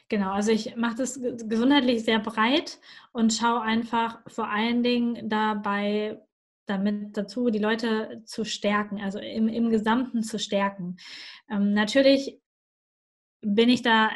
[0.08, 2.78] Genau, also ich mache das gesundheitlich sehr breit
[3.10, 6.22] und schaue einfach vor allen Dingen dabei
[6.66, 10.96] damit dazu, die Leute zu stärken, also im, im Gesamten zu stärken.
[11.50, 12.40] Ähm, natürlich
[13.40, 14.10] bin ich da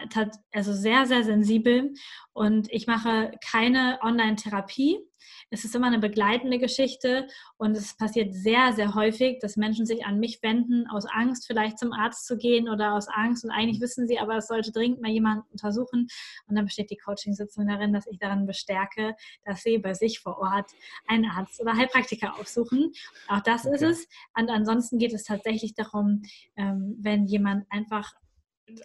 [0.52, 1.92] also sehr, sehr sensibel
[2.34, 5.07] und ich mache keine Online-Therapie.
[5.50, 10.04] Es ist immer eine begleitende Geschichte und es passiert sehr, sehr häufig, dass Menschen sich
[10.04, 13.80] an mich wenden, aus Angst vielleicht zum Arzt zu gehen oder aus Angst und eigentlich
[13.80, 16.08] wissen sie, aber es sollte dringend mal jemand untersuchen.
[16.46, 19.14] Und dann besteht die Coaching-Sitzung darin, dass ich daran bestärke,
[19.44, 20.70] dass sie bei sich vor Ort
[21.06, 22.92] einen Arzt oder Heilpraktiker aufsuchen.
[23.28, 23.74] Auch das okay.
[23.74, 24.08] ist es.
[24.38, 26.22] Und ansonsten geht es tatsächlich darum,
[26.56, 28.12] ähm, wenn jemand einfach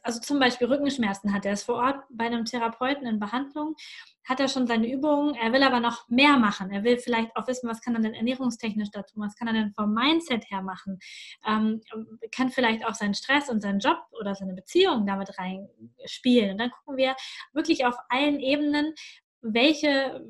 [0.01, 3.75] also zum Beispiel Rückenschmerzen hat, er ist vor Ort bei einem Therapeuten in Behandlung,
[4.25, 6.71] hat er schon seine Übungen, er will aber noch mehr machen.
[6.71, 9.53] Er will vielleicht auch wissen, was kann er denn ernährungstechnisch da tun, was kann er
[9.53, 10.99] denn vom Mindset her machen,
[11.45, 11.81] ähm,
[12.33, 16.51] kann vielleicht auch seinen Stress und seinen Job oder seine Beziehung damit reinspielen.
[16.51, 17.15] Und dann gucken wir
[17.51, 18.93] wirklich auf allen Ebenen,
[19.41, 20.25] welche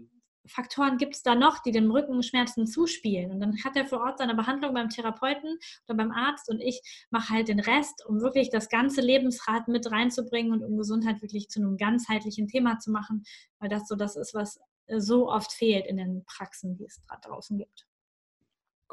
[0.46, 3.32] Faktoren gibt es da noch, die dem Rückenschmerzen zuspielen?
[3.32, 6.82] Und dann hat er vor Ort seine Behandlung beim Therapeuten oder beim Arzt und ich
[7.10, 11.50] mache halt den Rest, um wirklich das ganze Lebensrad mit reinzubringen und um Gesundheit wirklich
[11.50, 13.24] zu einem ganzheitlichen Thema zu machen,
[13.60, 17.18] weil das so das ist, was so oft fehlt in den Praxen, die es da
[17.18, 17.88] draußen gibt.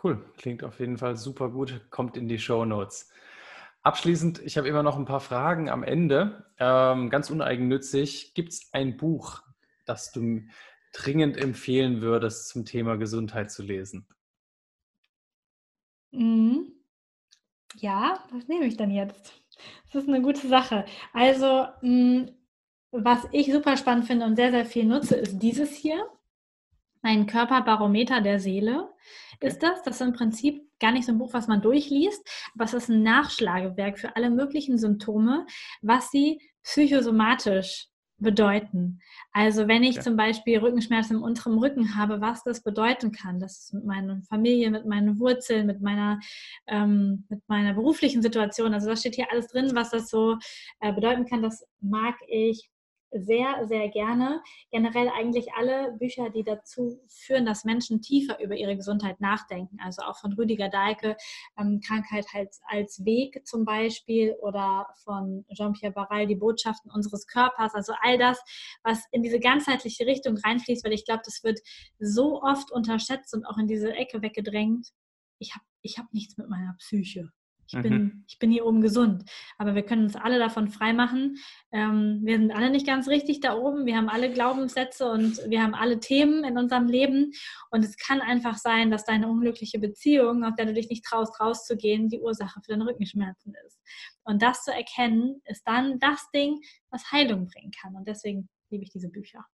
[0.02, 3.10] Cool, klingt auf jeden Fall super gut, kommt in die Show Notes.
[3.82, 8.34] Abschließend, ich habe immer noch ein paar Fragen am Ende, ähm, ganz uneigennützig.
[8.34, 9.42] Gibt es ein Buch,
[9.86, 10.42] das du
[10.92, 14.06] dringend empfehlen würdest, zum Thema Gesundheit zu lesen?
[16.12, 16.72] Mhm.
[17.76, 19.34] Ja, was nehme ich dann jetzt?
[19.92, 20.84] Das ist eine gute Sache.
[21.12, 22.30] Also, mh, mm,
[22.92, 26.08] was ich super spannend finde und sehr, sehr viel nutze, ist dieses hier.
[27.02, 28.92] Ein Körperbarometer der Seele
[29.40, 29.82] ist das.
[29.82, 32.88] Das ist im Prinzip gar nicht so ein Buch, was man durchliest, aber es ist
[32.88, 35.46] ein Nachschlagewerk für alle möglichen Symptome,
[35.82, 37.89] was sie psychosomatisch
[38.20, 39.00] bedeuten.
[39.32, 40.04] Also wenn ich okay.
[40.04, 44.22] zum Beispiel Rückenschmerzen im unteren Rücken habe, was das bedeuten kann, das ist mit meiner
[44.28, 46.20] Familie, mit meinen Wurzeln, mit meiner,
[46.66, 50.38] ähm, mit meiner beruflichen Situation, also da steht hier alles drin, was das so
[50.80, 52.70] äh, bedeuten kann, das mag ich
[53.12, 54.42] sehr, sehr gerne.
[54.70, 59.78] Generell eigentlich alle Bücher, die dazu führen, dass Menschen tiefer über ihre Gesundheit nachdenken.
[59.84, 61.16] Also auch von Rüdiger Dahlke,
[61.58, 67.74] ähm, Krankheit als, als Weg zum Beispiel oder von Jean-Pierre Barral, die Botschaften unseres Körpers.
[67.74, 68.40] Also all das,
[68.82, 71.60] was in diese ganzheitliche Richtung reinfließt, weil ich glaube, das wird
[71.98, 74.88] so oft unterschätzt und auch in diese Ecke weggedrängt.
[75.38, 77.30] Ich habe ich hab nichts mit meiner Psyche.
[77.70, 77.82] Ich, mhm.
[77.82, 79.30] bin, ich bin hier oben gesund.
[79.56, 81.36] Aber wir können uns alle davon freimachen.
[81.70, 83.86] Ähm, wir sind alle nicht ganz richtig da oben.
[83.86, 87.32] Wir haben alle Glaubenssätze und wir haben alle Themen in unserem Leben.
[87.70, 91.40] Und es kann einfach sein, dass deine unglückliche Beziehung, aus der du dich nicht traust,
[91.40, 93.78] rauszugehen, die Ursache für deine Rückenschmerzen ist.
[94.24, 96.60] Und das zu erkennen, ist dann das Ding,
[96.90, 97.94] was Heilung bringen kann.
[97.94, 99.46] Und deswegen liebe ich diese Bücher.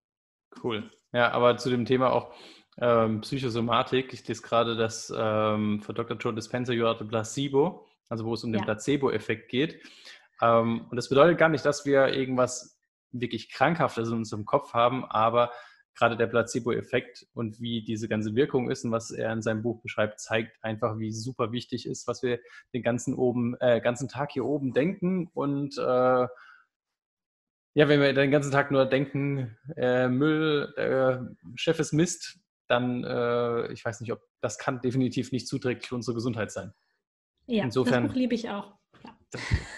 [0.62, 0.90] Cool.
[1.12, 2.32] Ja, aber zu dem Thema auch
[2.78, 4.14] ähm, Psychosomatik.
[4.14, 6.16] Ich lese gerade das ähm, von Dr.
[6.16, 8.64] Joe Dispenza, You are the Placebo also wo es um den ja.
[8.64, 9.80] Placebo-Effekt geht.
[10.40, 12.78] Ähm, und das bedeutet gar nicht, dass wir irgendwas
[13.12, 15.50] wirklich Krankhaftes in unserem Kopf haben, aber
[15.96, 19.80] gerade der Placebo-Effekt und wie diese ganze Wirkung ist und was er in seinem Buch
[19.80, 22.38] beschreibt, zeigt einfach, wie super wichtig ist, was wir
[22.74, 25.30] den ganzen, oben, äh, ganzen Tag hier oben denken.
[25.32, 26.26] Und äh,
[27.74, 32.38] ja, wenn wir den ganzen Tag nur denken, äh, Müll, Chef ist Mist,
[32.68, 36.72] dann, äh, ich weiß nicht, ob das kann definitiv nicht zuträglich für unsere Gesundheit sein.
[37.46, 38.76] Ja, Insofern, das Buch liebe ich auch.
[39.04, 39.16] Ja.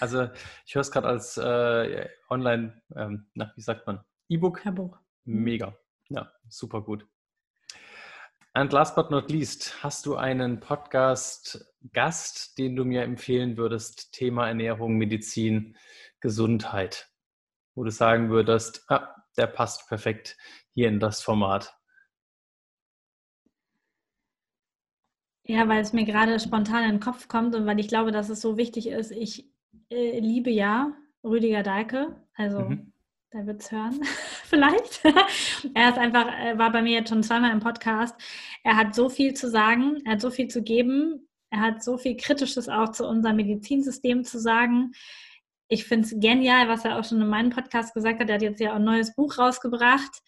[0.01, 0.29] Also
[0.67, 4.63] ich höre es gerade als äh, online, ähm, na, wie sagt man, E-Book.
[4.75, 4.99] Buch.
[5.25, 5.43] Mhm.
[5.43, 5.77] Mega.
[6.09, 7.07] Ja, super gut.
[8.55, 14.13] And last but not least, hast du einen Podcast-Gast, den du mir empfehlen würdest?
[14.13, 15.77] Thema Ernährung, Medizin,
[16.21, 17.09] Gesundheit.
[17.75, 20.37] Wo du sagen würdest, ah, der passt perfekt
[20.75, 21.78] hier in das Format.
[25.51, 28.29] Ja, weil es mir gerade spontan in den Kopf kommt und weil ich glaube, dass
[28.29, 29.11] es so wichtig ist.
[29.11, 29.49] Ich
[29.91, 30.93] äh, liebe ja
[31.25, 32.93] Rüdiger Dahlke, also mhm.
[33.33, 33.99] der wird es hören,
[34.45, 35.03] vielleicht.
[35.75, 38.15] er ist einfach, er war bei mir jetzt schon zweimal im Podcast.
[38.63, 41.97] Er hat so viel zu sagen, er hat so viel zu geben, er hat so
[41.97, 44.93] viel Kritisches auch zu unserem Medizinsystem zu sagen.
[45.69, 48.29] Ich finde es genial, was er auch schon in meinem Podcast gesagt hat.
[48.29, 50.23] Er hat jetzt ja auch ein neues Buch rausgebracht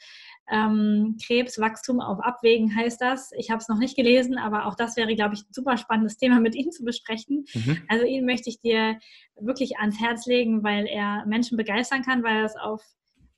[0.50, 3.30] ähm, Krebswachstum auf Abwägen heißt das.
[3.36, 6.16] Ich habe es noch nicht gelesen, aber auch das wäre, glaube ich, ein super spannendes
[6.16, 7.44] Thema mit ihm zu besprechen.
[7.54, 7.82] Mhm.
[7.88, 8.98] Also ihn möchte ich dir
[9.38, 12.82] wirklich ans Herz legen, weil er Menschen begeistern kann, weil er es auf,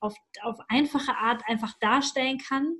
[0.00, 2.76] auf, auf einfache Art einfach darstellen kann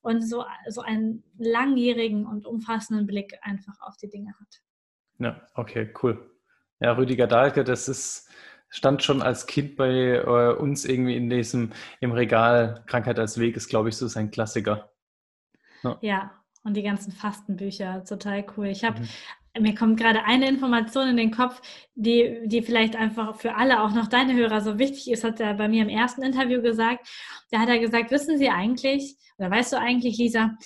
[0.00, 4.62] und so, so einen langjährigen und umfassenden Blick einfach auf die Dinge hat.
[5.18, 6.30] Ja, okay, cool.
[6.80, 8.28] Ja, Rüdiger Dahlke, das ist
[8.72, 12.82] stand schon als Kind bei äh, uns irgendwie in diesem im Regal.
[12.86, 14.90] Krankheit als Weg ist, glaube ich, so sein Klassiker.
[15.84, 15.98] Ja.
[16.00, 16.30] ja.
[16.64, 18.66] und die ganzen Fastenbücher, total cool.
[18.66, 19.62] Ich habe mhm.
[19.62, 21.60] mir kommt gerade eine Information in den Kopf,
[21.94, 25.54] die, die vielleicht einfach für alle, auch noch deine Hörer, so wichtig ist, hat er
[25.54, 27.06] bei mir im ersten Interview gesagt.
[27.50, 30.56] Da hat er gesagt, wissen Sie eigentlich, oder weißt du eigentlich, Lisa,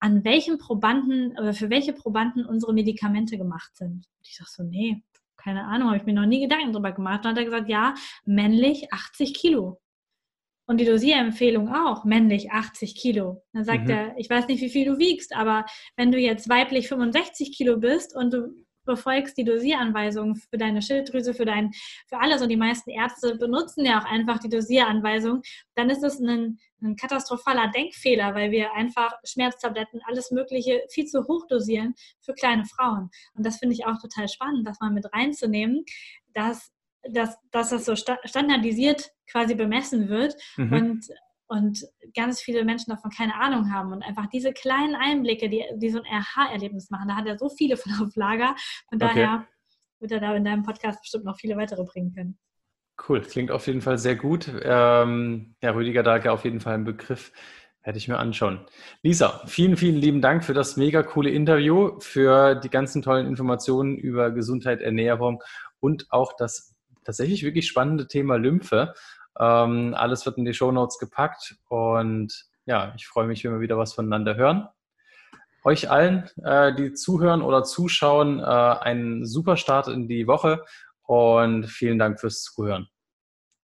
[0.00, 4.06] an welchen Probanden oder für welche Probanden unsere Medikamente gemacht sind?
[4.06, 5.02] Und ich sage so, nee,
[5.48, 7.18] keine Ahnung, habe ich mir noch nie Gedanken drüber gemacht.
[7.18, 7.94] Und dann hat er gesagt, ja,
[8.26, 9.80] männlich 80 Kilo.
[10.66, 13.42] Und die Dosierempfehlung auch, männlich 80 Kilo.
[13.54, 13.90] Dann sagt mhm.
[13.90, 15.64] er, ich weiß nicht, wie viel du wiegst, aber
[15.96, 18.48] wenn du jetzt weiblich 65 Kilo bist und du
[18.88, 21.70] befolgst die Dosieranweisungen für deine Schilddrüse, für dein,
[22.08, 25.42] für alles und die meisten Ärzte benutzen ja auch einfach die Dosieranweisung,
[25.76, 31.28] dann ist es ein, ein katastrophaler Denkfehler, weil wir einfach Schmerztabletten, alles Mögliche viel zu
[31.28, 33.10] hoch dosieren für kleine Frauen.
[33.34, 35.84] Und das finde ich auch total spannend, das mal mit reinzunehmen,
[36.34, 36.72] dass
[37.10, 40.72] dass, dass das so standardisiert quasi bemessen wird mhm.
[40.72, 41.08] und,
[41.48, 41.84] und
[42.14, 45.98] ganz viele Menschen davon keine Ahnung haben und einfach diese kleinen Einblicke, die, die so
[45.98, 48.54] ein RH-Erlebnis machen, da hat er so viele von auf Lager.
[48.88, 49.14] Von okay.
[49.14, 49.46] daher
[50.00, 52.38] wird er da in deinem Podcast bestimmt noch viele weitere bringen können.
[53.08, 54.50] Cool, klingt auf jeden Fall sehr gut.
[54.62, 57.32] Ähm, ja, Rüdiger Dahlke auf jeden Fall ein Begriff,
[57.84, 58.66] werde ich mir anschauen.
[59.02, 63.96] Lisa, vielen, vielen lieben Dank für das mega coole Interview, für die ganzen tollen Informationen
[63.96, 65.42] über Gesundheit, Ernährung
[65.80, 66.74] und auch das
[67.04, 68.94] tatsächlich wirklich spannende Thema Lymphe.
[69.38, 73.60] Ähm, alles wird in die Show Notes gepackt und ja, ich freue mich, wenn wir
[73.60, 74.68] wieder was voneinander hören.
[75.64, 80.64] Euch allen, äh, die zuhören oder zuschauen, äh, einen super Start in die Woche
[81.02, 82.88] und vielen Dank fürs Zuhören.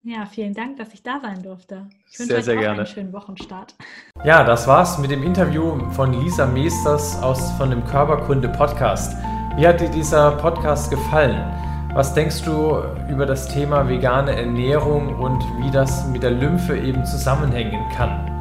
[0.04, 1.88] Ja, vielen Dank, dass ich da sein durfte.
[2.12, 2.78] Ich wünsche euch sehr auch gerne.
[2.80, 3.76] einen schönen Wochenstart.
[4.24, 9.16] Ja, das war's mit dem Interview von Lisa Meesters aus von dem Körperkunde Podcast.
[9.58, 11.71] Wie hat dir dieser Podcast gefallen?
[11.94, 17.04] Was denkst du über das Thema vegane Ernährung und wie das mit der Lymphe eben
[17.04, 18.32] zusammenhängen kann?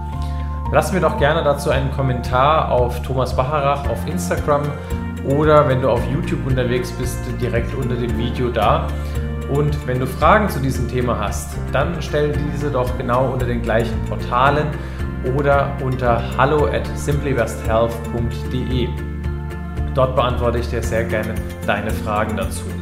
[0.73, 4.63] Lass mir doch gerne dazu einen Kommentar auf Thomas Bacharach auf Instagram
[5.27, 8.87] oder wenn du auf YouTube unterwegs bist, direkt unter dem Video da.
[9.53, 13.63] Und wenn du Fragen zu diesem Thema hast, dann stell diese doch genau unter den
[13.63, 14.69] gleichen Portalen
[15.37, 18.89] oder unter hallo at simplybesthealth.de.
[19.93, 21.35] Dort beantworte ich dir sehr gerne
[21.67, 22.80] deine Fragen dazu.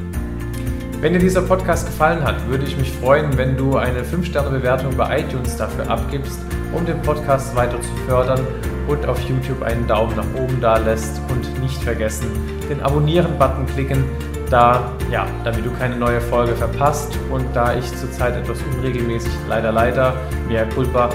[1.00, 5.20] Wenn dir dieser Podcast gefallen hat, würde ich mich freuen, wenn du eine 5-Sterne-Bewertung bei
[5.20, 6.40] iTunes dafür abgibst,
[6.72, 8.44] um den Podcast weiter zu fördern
[8.88, 12.26] und auf YouTube einen Daumen nach oben da lässt und nicht vergessen,
[12.68, 14.04] den Abonnieren-Button klicken,
[14.50, 19.70] da, ja, damit du keine neue Folge verpasst und da ich zurzeit etwas unregelmäßig, leider,
[19.70, 20.14] leider,
[20.48, 21.10] mehr culpa,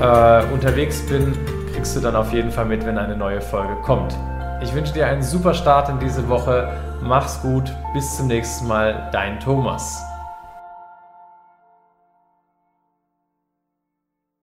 [0.00, 1.32] äh, unterwegs bin,
[1.72, 4.18] kriegst du dann auf jeden Fall mit, wenn eine neue Folge kommt.
[4.60, 6.72] Ich wünsche dir einen super Start in diese Woche.
[7.02, 7.74] Mach's gut.
[7.92, 9.10] Bis zum nächsten Mal.
[9.12, 10.11] Dein Thomas.